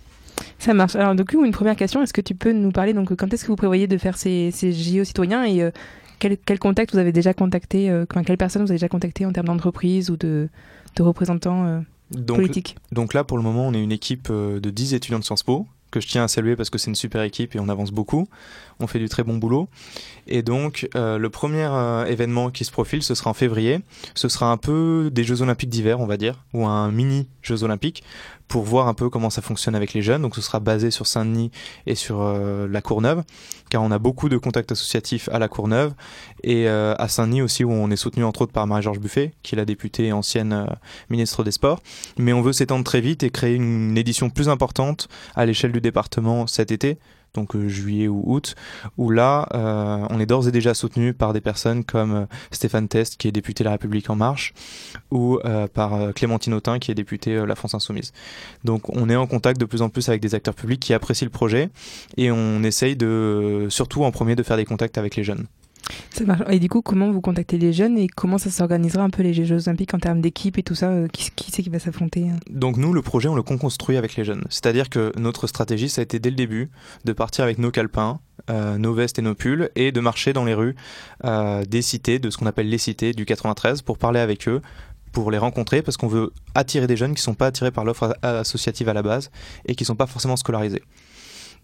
Ça 0.59 0.73
marche. 0.73 0.95
Alors, 0.95 1.15
du 1.15 1.25
coup, 1.25 1.43
une 1.43 1.51
première 1.51 1.75
question, 1.75 2.01
est-ce 2.03 2.13
que 2.13 2.21
tu 2.21 2.35
peux 2.35 2.51
nous 2.51 2.71
parler, 2.71 2.93
donc, 2.93 3.15
quand 3.15 3.33
est-ce 3.33 3.43
que 3.43 3.47
vous 3.47 3.55
prévoyez 3.55 3.87
de 3.87 3.97
faire 3.97 4.17
ces, 4.17 4.51
ces 4.51 4.71
JO 4.71 5.03
citoyens 5.03 5.43
et 5.45 5.61
euh, 5.61 5.71
quel, 6.19 6.37
quel 6.37 6.59
contact 6.59 6.93
vous 6.93 6.99
avez 6.99 7.11
déjà 7.11 7.33
contacté, 7.33 7.89
euh, 7.89 8.05
enfin, 8.09 8.23
quelle 8.23 8.37
personne 8.37 8.61
vous 8.61 8.69
avez 8.71 8.77
déjà 8.77 8.89
contacté 8.89 9.25
en 9.25 9.31
termes 9.31 9.47
d'entreprise 9.47 10.09
ou 10.09 10.17
de, 10.17 10.49
de 10.95 11.03
représentants 11.03 11.65
euh, 11.65 11.79
Donc, 12.11 12.37
politiques? 12.37 12.75
Donc 12.91 13.13
là, 13.13 13.23
pour 13.23 13.37
le 13.37 13.43
moment, 13.43 13.67
on 13.67 13.73
est 13.73 13.81
une 13.81 13.91
équipe 13.91 14.31
de 14.31 14.69
10 14.69 14.93
étudiants 14.93 15.19
de 15.19 15.23
Sciences 15.23 15.43
Po, 15.43 15.65
que 15.91 15.99
je 15.99 16.07
tiens 16.07 16.23
à 16.23 16.27
saluer 16.27 16.55
parce 16.55 16.69
que 16.69 16.77
c'est 16.77 16.89
une 16.89 16.95
super 16.95 17.21
équipe 17.21 17.55
et 17.55 17.59
on 17.59 17.69
avance 17.69 17.91
beaucoup. 17.91 18.27
On 18.79 18.87
fait 18.87 18.99
du 18.99 19.09
très 19.09 19.23
bon 19.23 19.37
boulot. 19.37 19.67
Et 20.27 20.41
donc, 20.41 20.87
euh, 20.95 21.17
le 21.17 21.29
premier 21.29 21.67
euh, 21.69 22.05
événement 22.05 22.49
qui 22.49 22.65
se 22.65 22.71
profile, 22.71 23.03
ce 23.03 23.15
sera 23.15 23.29
en 23.29 23.33
février. 23.33 23.79
Ce 24.15 24.29
sera 24.29 24.51
un 24.51 24.57
peu 24.57 25.09
des 25.11 25.23
Jeux 25.23 25.41
Olympiques 25.41 25.69
d'hiver, 25.69 25.99
on 25.99 26.05
va 26.05 26.17
dire, 26.17 26.45
ou 26.53 26.65
un 26.65 26.91
mini 26.91 27.27
Jeux 27.41 27.63
Olympiques, 27.63 28.03
pour 28.47 28.63
voir 28.63 28.87
un 28.87 28.93
peu 28.93 29.09
comment 29.09 29.29
ça 29.29 29.41
fonctionne 29.41 29.75
avec 29.75 29.93
les 29.93 30.01
jeunes. 30.01 30.21
Donc, 30.21 30.35
ce 30.35 30.41
sera 30.41 30.59
basé 30.59 30.91
sur 30.91 31.07
Saint-Denis 31.07 31.51
et 31.85 31.95
sur 31.95 32.21
euh, 32.21 32.67
la 32.67 32.81
Courneuve, 32.81 33.23
car 33.69 33.83
on 33.83 33.91
a 33.91 33.99
beaucoup 33.99 34.29
de 34.29 34.37
contacts 34.37 34.71
associatifs 34.71 35.29
à 35.31 35.39
la 35.39 35.47
Courneuve 35.47 35.93
et 36.43 36.67
à 36.67 37.07
Saint-Denis 37.07 37.41
aussi, 37.41 37.63
où 37.63 37.71
on 37.71 37.91
est 37.91 37.95
soutenu 37.95 38.23
entre 38.23 38.43
autres 38.43 38.53
par 38.53 38.65
Marie-Georges 38.65 38.99
Buffet, 38.99 39.33
qui 39.43 39.55
est 39.55 39.57
la 39.57 39.65
députée 39.65 40.05
et 40.05 40.11
ancienne 40.11 40.67
ministre 41.09 41.43
des 41.43 41.51
Sports 41.51 41.79
mais 42.17 42.33
on 42.33 42.41
veut 42.41 42.53
s'étendre 42.53 42.83
très 42.83 43.01
vite 43.01 43.23
et 43.23 43.29
créer 43.29 43.55
une 43.55 43.97
édition 43.97 44.29
plus 44.29 44.49
importante 44.49 45.07
à 45.35 45.45
l'échelle 45.45 45.71
du 45.71 45.81
département 45.81 46.47
cet 46.47 46.71
été, 46.71 46.97
donc 47.33 47.55
euh, 47.55 47.67
juillet 47.67 48.07
ou 48.07 48.23
août, 48.25 48.55
où 48.97 49.09
là, 49.09 49.47
euh, 49.53 50.05
on 50.09 50.19
est 50.19 50.25
d'ores 50.25 50.47
et 50.47 50.51
déjà 50.51 50.73
soutenu 50.73 51.13
par 51.13 51.33
des 51.33 51.41
personnes 51.41 51.83
comme 51.83 52.13
euh, 52.13 52.25
Stéphane 52.51 52.87
Test, 52.87 53.17
qui 53.17 53.27
est 53.27 53.31
député 53.31 53.63
La 53.63 53.71
République 53.71 54.09
En 54.09 54.15
Marche, 54.15 54.53
ou 55.11 55.39
par 55.73 56.13
Clémentine 56.13 56.53
Autain, 56.53 56.79
qui 56.79 56.91
est 56.91 56.95
députée 56.95 57.45
La 57.45 57.55
France 57.55 57.73
Insoumise. 57.73 58.11
Donc 58.63 58.89
on 58.89 59.09
est 59.09 59.15
en 59.15 59.27
contact 59.27 59.59
de 59.59 59.65
plus 59.65 59.81
en 59.81 59.89
plus 59.89 60.09
avec 60.09 60.21
des 60.21 60.35
acteurs 60.35 60.53
publics 60.53 60.79
qui 60.79 60.93
apprécient 60.93 61.25
le 61.25 61.31
projet, 61.31 61.69
et 62.17 62.31
on 62.31 62.63
essaye 62.63 62.95
de, 62.95 63.67
surtout 63.69 64.03
en 64.03 64.11
premier, 64.11 64.35
de 64.35 64.43
faire 64.43 64.57
des 64.57 64.65
contacts 64.65 64.97
avec 64.97 65.15
les 65.15 65.23
jeunes. 65.23 65.45
Ça 66.11 66.23
marche. 66.25 66.41
Et 66.49 66.59
du 66.59 66.69
coup, 66.69 66.81
comment 66.81 67.11
vous 67.11 67.21
contactez 67.21 67.57
les 67.57 67.73
jeunes 67.73 67.97
et 67.97 68.07
comment 68.07 68.37
ça 68.37 68.49
s'organisera 68.49 69.03
un 69.03 69.09
peu 69.09 69.23
les 69.23 69.33
Jeux 69.33 69.67
Olympiques 69.67 69.93
en 69.93 69.99
termes 69.99 70.21
d'équipe 70.21 70.57
et 70.57 70.63
tout 70.63 70.75
ça 70.75 70.89
euh, 70.89 71.07
Qui, 71.07 71.31
c'est 71.51 71.63
qui 71.63 71.69
va 71.69 71.79
s'affronter 71.79 72.29
hein? 72.29 72.37
Donc 72.49 72.77
nous, 72.77 72.93
le 72.93 73.01
projet, 73.01 73.27
on 73.29 73.35
le 73.35 73.43
construit 73.43 73.97
avec 73.97 74.15
les 74.15 74.23
jeunes. 74.23 74.43
C'est-à-dire 74.49 74.89
que 74.89 75.11
notre 75.17 75.47
stratégie, 75.47 75.89
ça 75.89 76.01
a 76.01 76.03
été 76.03 76.19
dès 76.19 76.29
le 76.29 76.35
début 76.35 76.69
de 77.05 77.13
partir 77.13 77.43
avec 77.43 77.57
nos 77.57 77.71
calepins, 77.71 78.19
euh, 78.49 78.77
nos 78.77 78.93
vestes 78.93 79.19
et 79.19 79.21
nos 79.21 79.35
pulls, 79.35 79.69
et 79.75 79.91
de 79.91 79.99
marcher 79.99 80.33
dans 80.33 80.45
les 80.45 80.53
rues 80.53 80.75
euh, 81.25 81.63
des 81.65 81.81
cités, 81.81 82.19
de 82.19 82.29
ce 82.29 82.37
qu'on 82.37 82.45
appelle 82.45 82.69
les 82.69 82.77
cités 82.77 83.13
du 83.13 83.25
93, 83.25 83.81
pour 83.81 83.97
parler 83.97 84.19
avec 84.19 84.47
eux, 84.47 84.61
pour 85.11 85.31
les 85.31 85.37
rencontrer, 85.37 85.81
parce 85.81 85.97
qu'on 85.97 86.07
veut 86.07 86.31
attirer 86.55 86.87
des 86.87 86.97
jeunes 86.97 87.13
qui 87.13 87.21
ne 87.21 87.23
sont 87.23 87.33
pas 87.33 87.47
attirés 87.47 87.71
par 87.71 87.83
l'offre 87.83 88.15
associative 88.21 88.89
à 88.89 88.93
la 88.93 89.01
base 89.01 89.31
et 89.65 89.75
qui 89.75 89.83
ne 89.83 89.87
sont 89.87 89.95
pas 89.95 90.07
forcément 90.07 90.35
scolarisés. 90.35 90.83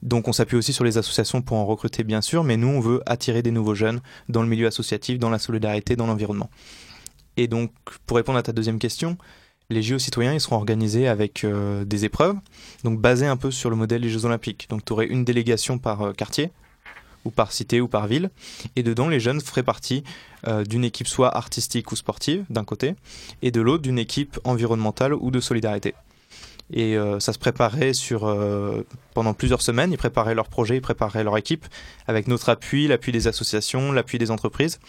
Donc 0.02 0.28
on 0.28 0.34
s'appuie 0.34 0.58
aussi 0.58 0.74
sur 0.74 0.84
les 0.84 0.98
associations 0.98 1.42
pour 1.42 1.58
en 1.58 1.66
recruter 1.66 2.04
bien 2.04 2.22
sûr, 2.22 2.44
mais 2.44 2.58
nous 2.58 2.68
on 2.68 2.80
veut 2.80 3.02
attirer 3.06 3.42
des 3.42 3.52
nouveaux 3.52 3.76
jeunes 3.76 4.02
dans 4.30 4.42
le 4.42 4.48
milieu 4.48 4.68
associatif, 4.68 5.20
dans 5.20 5.30
la 5.30 5.40
solidarité, 5.40 5.96
dans 5.96 6.08
l'environnement. 6.08 6.50
Et 7.38 7.48
donc 7.48 7.72
pour 8.06 8.18
répondre 8.18 8.38
à 8.38 8.44
ta 8.44 8.52
deuxième 8.52 8.80
question, 8.80 9.18
les 9.70 9.82
JO 9.82 9.98
citoyens 9.98 10.34
ils 10.34 10.42
seront 10.42 10.58
organisés 10.58 11.08
avec 11.08 11.44
euh, 11.44 11.86
des 11.86 12.06
épreuves, 12.06 12.38
donc 12.84 13.00
basées 13.00 13.28
un 13.28 13.38
peu 13.38 13.52
sur 13.52 13.70
le 13.70 13.76
modèle 13.76 14.02
des 14.02 14.10
Jeux 14.10 14.26
Olympiques. 14.26 14.68
Donc 14.70 14.86
tu 14.86 14.94
aurais 14.94 15.08
une 15.08 15.26
délégation 15.26 15.78
par 15.78 16.02
euh, 16.02 16.14
quartier, 16.14 16.52
ou 17.26 17.32
par 17.32 17.52
cité 17.52 17.82
ou 17.82 17.88
par 17.88 18.08
ville, 18.08 18.30
et 18.76 18.84
dedans 18.84 19.10
les 19.10 19.20
jeunes 19.20 19.42
feraient 19.42 19.64
partie 19.64 20.04
euh, 20.48 20.64
d'une 20.64 20.86
équipe 20.86 21.08
soit 21.08 21.36
artistique 21.36 21.92
ou 21.92 21.96
sportive 21.96 22.46
d'un 22.50 22.64
côté, 22.64 22.96
et 23.42 23.52
de 23.52 23.62
l'autre 23.62 23.82
d'une 23.82 24.00
équipe 24.00 24.40
environnementale 24.44 25.14
ou 25.16 25.32
de 25.32 25.40
solidarité. 25.40 25.96
Et 26.72 26.98
euh, 26.98 27.20
ça 27.20 27.32
se 27.32 27.38
préparait 27.38 27.94
sur 27.94 28.26
euh, 28.26 28.86
pendant 29.14 29.34
plusieurs 29.34 29.62
semaines. 29.62 29.92
Ils 29.92 29.98
préparaient 29.98 30.36
leur 30.36 30.48
projet, 30.50 30.78
ils 30.78 30.82
préparaient 30.82 31.24
leur 31.24 31.38
équipe 31.38 31.66
avec 32.08 32.28
notre 32.28 32.50
appui, 32.50 32.88
l'appui 32.88 33.12
des 33.12 33.28
associations, 33.28 33.92
l'appui 33.92 34.18
des 34.18 34.32
entreprises. 34.32 34.80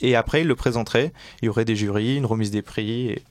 Et 0.00 0.16
après, 0.16 0.40
ils 0.40 0.46
le 0.46 0.54
présenteraient. 0.54 1.12
Il 1.42 1.46
y 1.46 1.48
aurait 1.48 1.66
des 1.66 1.76
jurys, 1.76 2.16
une 2.16 2.26
remise 2.26 2.50
des 2.50 2.62
prix. 2.62 3.08
Et... 3.08 3.22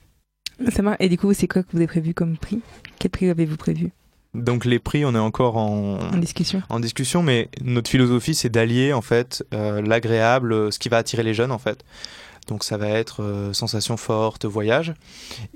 Ça 0.72 0.84
marche. 0.84 0.98
Et 1.00 1.10
du 1.10 1.18
coup, 1.18 1.34
c'est 1.34 1.48
quoi 1.48 1.64
que 1.64 1.70
vous 1.72 1.78
avez 1.78 1.88
prévu 1.88 2.14
comme 2.14 2.38
prix? 2.38 2.62
Quel 3.00 3.12
prix 3.12 3.30
avez-vous 3.30 3.58
prévu? 3.58 3.92
Donc 4.36 4.66
les 4.66 4.80
prix, 4.80 5.06
on 5.06 5.16
est 5.16 5.18
encore 5.18 5.56
en, 5.56 5.98
en 5.98 6.18
discussion 6.18 6.62
en 6.68 6.82
discussion, 6.82 7.24
mais 7.24 7.48
notre 7.64 7.90
philosophie, 7.90 8.36
c'est 8.36 8.50
d'allier 8.50 8.92
en 8.92 9.02
fait 9.02 9.46
euh, 9.54 9.82
l'agréable, 9.82 10.74
ce 10.74 10.78
qui 10.78 10.90
va 10.90 10.98
attirer 10.98 11.24
les 11.24 11.34
jeunes 11.34 11.54
en 11.54 11.58
fait. 11.58 11.86
Donc 12.48 12.64
ça 12.64 12.78
va 12.78 12.90
être 12.90 13.24
euh, 13.24 13.54
sensation 13.54 13.98
forte, 13.98 14.46
voyage, 14.46 14.94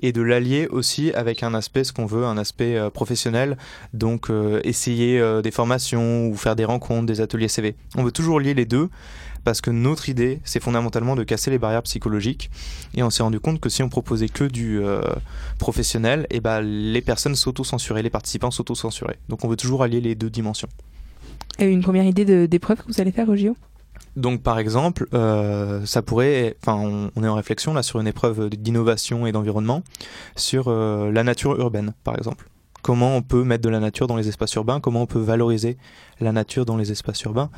et 0.02 0.12
de 0.12 0.21
l'allier 0.21 0.67
aussi 0.67 1.12
avec 1.13 1.43
un 1.43 1.54
aspect, 1.54 1.84
ce 1.84 1.93
qu'on 1.93 2.06
veut, 2.06 2.25
un 2.25 2.38
aspect 2.38 2.75
euh, 2.75 2.89
professionnel, 2.89 3.58
donc 3.93 4.30
euh, 4.30 4.60
essayer 4.63 5.19
euh, 5.19 5.41
des 5.41 5.52
formations 5.52 6.28
ou 6.28 6.36
faire 6.36 6.56
des 6.56 6.65
rencontres, 6.65 7.06
des 7.06 7.21
ateliers 7.21 7.47
CV. 7.47 7.75
On 7.95 8.04
veut 8.04 8.12
toujours 8.12 8.39
lier 8.39 8.54
les 8.54 8.65
deux 8.65 8.89
parce 9.43 9.62
que 9.62 9.69
notre 9.69 10.10
idée, 10.10 10.39
c'est 10.43 10.62
fondamentalement 10.62 11.15
de 11.15 11.23
casser 11.23 11.52
les 11.52 11.60
barrières 11.60 11.84
psychologiques, 11.84 12.49
et 12.95 13.04
on 13.04 13.10
s'est 13.10 13.23
rendu 13.23 13.39
compte 13.39 13.60
que 13.60 13.69
si 13.69 13.82
on 13.84 13.89
proposait 13.89 14.28
que 14.28 14.43
du 14.43 14.82
professionnel, 15.58 16.28
et 16.30 16.41
ben 16.41 16.60
les 16.60 17.02
personnes 17.02 17.36
s'auto-censuraient, 17.36 18.04
les 18.04 18.10
participants 18.10 18.52
s'auto-censuraient. 18.52 19.17
Donc 19.30 19.45
on 19.45 19.47
veut 19.47 19.56
toujours 19.56 19.82
allier 19.82 20.02
les 20.02 20.13
deux 20.13 20.30
dimensions. 20.30 20.67
Et 21.58 21.65
une 21.65 21.82
première 21.82 22.06
idée 22.06 22.47
d'épreuve 22.49 22.80
que 22.80 22.91
vous 22.91 22.99
allez 22.99 23.13
faire 23.13 23.30
au 23.30 23.38
JO 23.38 23.56
Donc 24.16 24.44
par 24.44 24.60
exemple, 24.60 25.08
euh, 25.14 25.86
ça 25.86 26.02
pourrait, 26.02 26.58
enfin 26.62 27.10
on, 27.16 27.24
est 27.24 27.28
en 27.28 27.36
réflexion 27.36 27.74
là 27.74 27.84
sur 27.84 28.00
une 28.00 28.08
épreuve 28.08 28.50
d'innovation 28.50 29.26
et 29.26 29.32
d'environnement 29.32 29.84
sur 30.36 30.66
euh, 30.68 31.12
la 31.12 31.24
nature 31.24 31.60
urbaine 31.60 31.94
par 32.04 32.18
exemple. 32.18 32.50
Comment 32.82 33.16
on 33.16 33.22
peut 33.22 33.44
mettre 33.44 33.64
de 33.64 33.70
la 33.70 33.80
nature 33.80 34.08
dans 34.08 34.16
les 34.16 34.30
espaces 34.30 34.54
urbains 34.54 34.80
Comment 34.80 35.02
on 35.02 35.06
peut 35.06 35.20
valoriser 35.20 35.78
la 36.22 36.32
nature 36.32 36.66
dans 36.66 36.78
les 36.78 36.92
espaces 36.92 37.22
urbains 37.24 37.50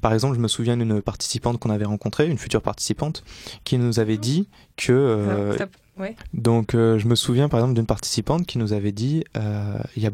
Par 0.00 0.14
exemple, 0.14 0.36
je 0.36 0.40
me 0.40 0.48
souviens 0.48 0.76
d'une 0.76 1.02
participante 1.02 1.58
qu'on 1.58 1.70
avait 1.70 1.84
rencontrée, 1.84 2.28
une 2.28 2.38
future 2.38 2.62
participante, 2.62 3.22
qui 3.64 3.76
nous 3.76 4.00
avait 4.00 4.16
dit 4.16 4.48
que 4.76 4.92
euh, 4.92 5.54
Stop. 5.54 5.70
Ouais. 6.00 6.16
donc, 6.32 6.74
euh, 6.74 6.98
je 6.98 7.06
me 7.06 7.14
souviens 7.14 7.48
par 7.48 7.60
exemple 7.60 7.74
d'une 7.74 7.86
participante 7.86 8.46
qui 8.46 8.58
nous 8.58 8.72
avait 8.72 8.92
dit 8.92 9.24
euh, 9.36 9.78
il 9.96 10.02
y 10.02 10.06
a, 10.06 10.10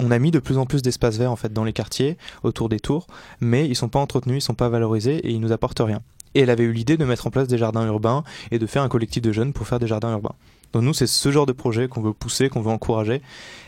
on 0.00 0.10
a 0.10 0.18
mis 0.18 0.30
de 0.30 0.38
plus 0.38 0.58
en 0.58 0.66
plus 0.66 0.82
d'espaces 0.82 1.16
verts 1.16 1.32
en 1.32 1.36
fait 1.36 1.52
dans 1.52 1.64
les 1.64 1.72
quartiers 1.72 2.18
autour 2.42 2.68
des 2.68 2.80
tours, 2.80 3.06
mais 3.40 3.66
ils 3.66 3.74
sont 3.74 3.88
pas 3.88 3.98
entretenus, 3.98 4.38
ils 4.38 4.46
sont 4.46 4.54
pas 4.54 4.68
valorisés 4.68 5.16
et 5.16 5.30
ils 5.30 5.40
nous 5.40 5.52
apportent 5.52 5.80
rien. 5.80 6.02
Et 6.34 6.40
elle 6.40 6.50
avait 6.50 6.64
eu 6.64 6.72
l'idée 6.72 6.96
de 6.96 7.04
mettre 7.04 7.26
en 7.26 7.30
place 7.30 7.48
des 7.48 7.58
jardins 7.58 7.86
urbains 7.86 8.24
et 8.50 8.58
de 8.58 8.66
faire 8.66 8.82
un 8.82 8.88
collectif 8.88 9.22
de 9.22 9.32
jeunes 9.32 9.52
pour 9.52 9.66
faire 9.66 9.78
des 9.78 9.86
jardins 9.86 10.12
urbains. 10.12 10.34
Donc 10.72 10.82
nous, 10.82 10.94
c'est 10.94 11.06
ce 11.06 11.30
genre 11.30 11.44
de 11.44 11.52
projet 11.52 11.88
qu'on 11.88 12.00
veut 12.00 12.14
pousser, 12.14 12.48
qu'on 12.48 12.62
veut 12.62 12.70
encourager 12.70 13.20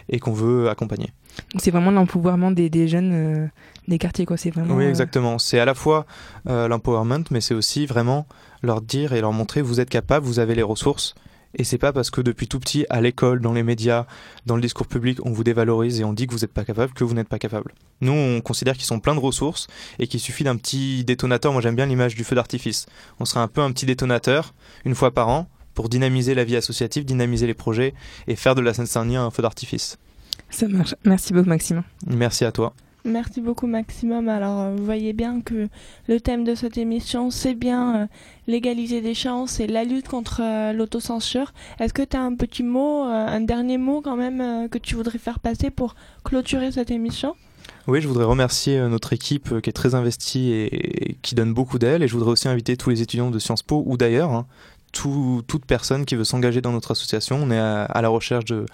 et 0.08 0.18
qu'on 0.18 0.32
veut 0.32 0.70
accompagner. 0.70 1.10
C'est 1.58 1.70
vraiment 1.70 1.90
l'empouvoirment 1.90 2.52
des, 2.52 2.70
des 2.70 2.88
jeunes 2.88 3.12
euh, 3.12 3.46
des 3.88 3.98
quartiers, 3.98 4.24
quoi. 4.24 4.36
C'est 4.36 4.50
vraiment. 4.50 4.74
Oui, 4.74 4.84
exactement. 4.84 5.38
C'est 5.38 5.58
à 5.58 5.64
la 5.64 5.74
fois 5.74 6.06
l'empowerment, 6.46 7.24
mais 7.30 7.40
c'est 7.40 7.54
aussi 7.54 7.84
vraiment 7.86 8.26
leur 8.62 8.80
dire 8.80 9.12
et 9.12 9.20
leur 9.20 9.32
montrer 9.32 9.60
vous 9.62 9.80
êtes 9.80 9.90
capable, 9.90 10.24
vous 10.24 10.38
avez 10.38 10.54
les 10.54 10.62
ressources. 10.62 11.14
Et 11.56 11.64
c'est 11.64 11.78
pas 11.78 11.92
parce 11.92 12.10
que 12.10 12.20
depuis 12.20 12.48
tout 12.48 12.58
petit, 12.58 12.84
à 12.90 13.00
l'école, 13.00 13.40
dans 13.40 13.52
les 13.52 13.62
médias, 13.62 14.06
dans 14.46 14.56
le 14.56 14.62
discours 14.62 14.86
public, 14.86 15.18
on 15.24 15.30
vous 15.30 15.44
dévalorise 15.44 16.00
et 16.00 16.04
on 16.04 16.12
dit 16.12 16.26
que 16.26 16.32
vous 16.32 16.40
n'êtes 16.40 16.52
pas 16.52 16.64
capable, 16.64 16.92
que 16.92 17.04
vous 17.04 17.14
n'êtes 17.14 17.28
pas 17.28 17.38
capable. 17.38 17.74
Nous, 18.00 18.12
on 18.12 18.40
considère 18.40 18.74
qu'ils 18.74 18.84
sont 18.84 19.00
pleins 19.00 19.14
de 19.14 19.20
ressources 19.20 19.68
et 19.98 20.06
qu'il 20.06 20.20
suffit 20.20 20.44
d'un 20.44 20.56
petit 20.56 21.04
détonateur. 21.04 21.52
Moi, 21.52 21.62
j'aime 21.62 21.76
bien 21.76 21.86
l'image 21.86 22.14
du 22.14 22.24
feu 22.24 22.34
d'artifice. 22.34 22.86
On 23.20 23.24
serait 23.24 23.40
un 23.40 23.48
peu 23.48 23.60
un 23.60 23.70
petit 23.72 23.86
détonateur, 23.86 24.54
une 24.84 24.94
fois 24.94 25.12
par 25.12 25.28
an, 25.28 25.48
pour 25.74 25.88
dynamiser 25.88 26.34
la 26.34 26.44
vie 26.44 26.56
associative, 26.56 27.04
dynamiser 27.04 27.46
les 27.46 27.54
projets 27.54 27.94
et 28.26 28.36
faire 28.36 28.54
de 28.54 28.60
la 28.60 28.74
Seine-Saint-Denis 28.74 29.16
un 29.16 29.30
feu 29.30 29.42
d'artifice. 29.42 29.98
Ça 30.50 30.68
marche. 30.68 30.94
Merci 31.04 31.32
beaucoup, 31.32 31.48
Maxime. 31.48 31.82
Merci 32.06 32.44
à 32.44 32.52
toi. 32.52 32.74
Merci 33.06 33.42
beaucoup 33.42 33.66
Maximum. 33.66 34.30
Alors 34.30 34.60
euh, 34.60 34.74
vous 34.74 34.84
voyez 34.84 35.12
bien 35.12 35.42
que 35.42 35.68
le 36.08 36.20
thème 36.20 36.42
de 36.42 36.54
cette 36.54 36.78
émission 36.78 37.30
c'est 37.30 37.52
bien 37.52 37.96
euh, 37.96 38.06
l'égalité 38.46 39.02
des 39.02 39.12
chances 39.12 39.60
et 39.60 39.66
la 39.66 39.84
lutte 39.84 40.08
contre 40.08 40.40
euh, 40.42 40.72
l'autocensure. 40.72 41.52
Est-ce 41.80 41.92
que 41.92 42.00
tu 42.00 42.16
as 42.16 42.22
un 42.22 42.34
petit 42.34 42.62
mot, 42.62 43.04
euh, 43.04 43.26
un 43.26 43.42
dernier 43.42 43.76
mot 43.76 44.00
quand 44.00 44.16
même 44.16 44.70
que 44.70 44.78
tu 44.78 44.94
voudrais 44.94 45.18
faire 45.18 45.38
passer 45.38 45.70
pour 45.70 45.96
clôturer 46.24 46.72
cette 46.72 46.90
émission? 46.90 47.34
Oui, 47.86 48.00
je 48.00 48.08
voudrais 48.08 48.24
remercier 48.24 48.80
notre 48.88 49.12
équipe 49.12 49.60
qui 49.60 49.68
est 49.68 49.74
très 49.74 49.94
investie 49.94 50.52
et, 50.52 51.18
qui 51.20 51.34
donne 51.34 51.52
beaucoup 51.52 51.78
d'elle. 51.78 52.02
Et 52.02 52.08
je 52.08 52.14
voudrais 52.14 52.30
aussi 52.30 52.48
inviter 52.48 52.78
tous 52.78 52.88
les 52.88 53.02
étudiants 53.02 53.30
de 53.30 53.38
Sciences 53.38 53.62
Po 53.62 53.82
ou 53.86 53.98
d'ailleurs, 53.98 54.32
hein, 54.32 54.46
tout- 54.92 55.42
toute 55.46 55.66
personne 55.66 56.06
qui 56.06 56.14
veut 56.14 56.24
s'engager 56.24 56.62
dans 56.62 56.72
notre 56.72 56.92
association. 56.92 57.36
On 57.42 57.50
est 57.50 57.58
à 57.58 58.00
la 58.00 58.08
recherche 58.08 58.46
de, 58.46 58.64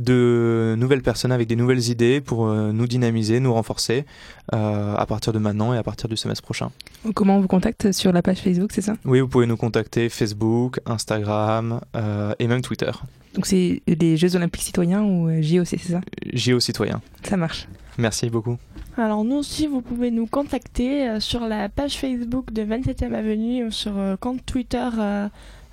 de 0.00 0.74
nouvelles 0.78 1.02
personnes 1.02 1.32
avec 1.32 1.48
des 1.48 1.56
nouvelles 1.56 1.88
idées 1.88 2.20
pour 2.20 2.46
euh, 2.46 2.72
nous 2.72 2.86
dynamiser, 2.86 3.40
nous 3.40 3.52
renforcer 3.52 4.04
euh, 4.52 4.94
à 4.96 5.06
partir 5.06 5.32
de 5.32 5.38
maintenant 5.38 5.74
et 5.74 5.78
à 5.78 5.82
partir 5.82 6.08
du 6.08 6.16
semestre 6.16 6.42
prochain. 6.42 6.70
Comment 7.14 7.36
on 7.36 7.40
vous 7.40 7.48
contacte 7.48 7.92
sur 7.92 8.12
la 8.12 8.22
page 8.22 8.38
Facebook, 8.38 8.70
c'est 8.72 8.82
ça? 8.82 8.94
Oui, 9.04 9.20
vous 9.20 9.28
pouvez 9.28 9.46
nous 9.46 9.56
contacter 9.56 10.08
Facebook, 10.08 10.80
Instagram 10.86 11.80
euh, 11.96 12.32
et 12.38 12.46
même 12.46 12.62
Twitter. 12.62 12.90
Donc 13.34 13.46
c'est 13.46 13.82
les 13.86 14.16
Jeux 14.16 14.34
Olympiques 14.34 14.62
Citoyens 14.62 15.02
ou 15.02 15.30
JOC, 15.40 15.66
c'est 15.66 15.78
ça? 15.78 16.00
Géo 16.32 16.58
Citoyen. 16.58 17.00
Ça 17.22 17.36
marche. 17.36 17.68
Merci 17.96 18.28
beaucoup. 18.28 18.56
Alors 18.96 19.24
nous 19.24 19.36
aussi, 19.36 19.66
vous 19.66 19.82
pouvez 19.82 20.10
nous 20.10 20.26
contacter 20.26 21.20
sur 21.20 21.46
la 21.46 21.68
page 21.68 21.96
Facebook 21.96 22.52
de 22.52 22.62
27e 22.62 23.14
Avenue 23.14 23.66
ou 23.66 23.70
sur 23.70 23.92
compte 24.20 24.44
Twitter 24.44 24.88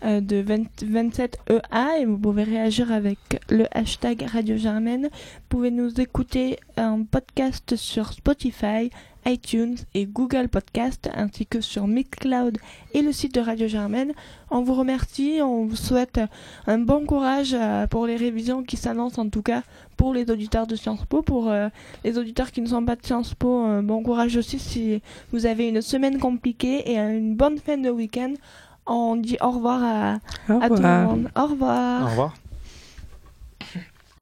de 0.04 0.42
20 0.42 0.84
27EA 0.84 2.02
et 2.02 2.06
vous 2.06 2.18
pouvez 2.18 2.44
réagir 2.44 2.92
avec 2.92 3.18
le 3.50 3.66
hashtag 3.72 4.24
Radio 4.32 4.58
Germaine. 4.58 5.04
Vous 5.04 5.48
pouvez 5.50 5.72
nous 5.72 6.00
écouter 6.00 6.58
en 6.78 7.04
podcast 7.04 7.76
sur 7.76 8.14
Spotify, 8.14 8.90
iTunes 9.28 9.76
et 9.94 10.06
Google 10.06 10.48
Podcast 10.48 11.10
ainsi 11.14 11.46
que 11.46 11.60
sur 11.60 11.88
Mixcloud 11.88 12.58
et 12.94 13.02
le 13.02 13.12
site 13.12 13.36
de 13.36 13.42
Radio 13.42 13.68
Germaine. 13.68 14.14
On 14.50 14.62
vous 14.62 14.74
remercie, 14.74 15.40
on 15.44 15.66
vous 15.66 15.76
souhaite 15.76 16.22
un 16.66 16.78
bon 16.78 17.06
courage 17.06 17.54
euh, 17.54 17.88
pour 17.88 18.08
les 18.08 18.16
révisions 18.16 18.64
qui 18.64 18.78
s'annoncent 18.78 19.22
en 19.22 19.30
tout 19.30 19.42
cas 19.42 19.64
pour 19.98 20.14
les 20.14 20.30
auditeurs 20.32 20.68
de 20.68 20.76
Sciences 20.76 21.06
Po, 21.06 21.22
pour 21.22 21.50
euh, 21.50 21.68
les 22.06 22.18
auditeurs 22.18 22.52
qui 22.52 22.62
ne 22.62 22.68
sont 22.68 22.86
pas 22.86 22.96
de 22.96 23.06
Sciences 23.06 23.34
Po, 23.34 23.66
euh, 23.66 23.82
bon 23.82 24.02
courage 24.02 24.38
aussi 24.38 24.60
si 24.60 25.02
vous 25.34 25.46
avez 25.46 25.68
une 25.68 25.82
semaine 25.82 26.20
compliquée 26.20 26.90
et 26.92 26.98
une 26.98 27.36
bonne 27.36 27.58
fin 27.58 27.78
de 27.78 27.90
week-end. 27.90 28.34
On 28.88 29.16
dit 29.16 29.38
au 29.42 29.52
revoir 29.52 29.82
à, 29.84 30.16
Au 30.54 30.62
à 30.62 30.70
tout 30.70 30.76
le 30.76 30.82
monde. 30.82 31.30
Au 31.36 31.46
revoir. 31.48 32.02
Au 32.04 32.06
revoir. 32.10 32.34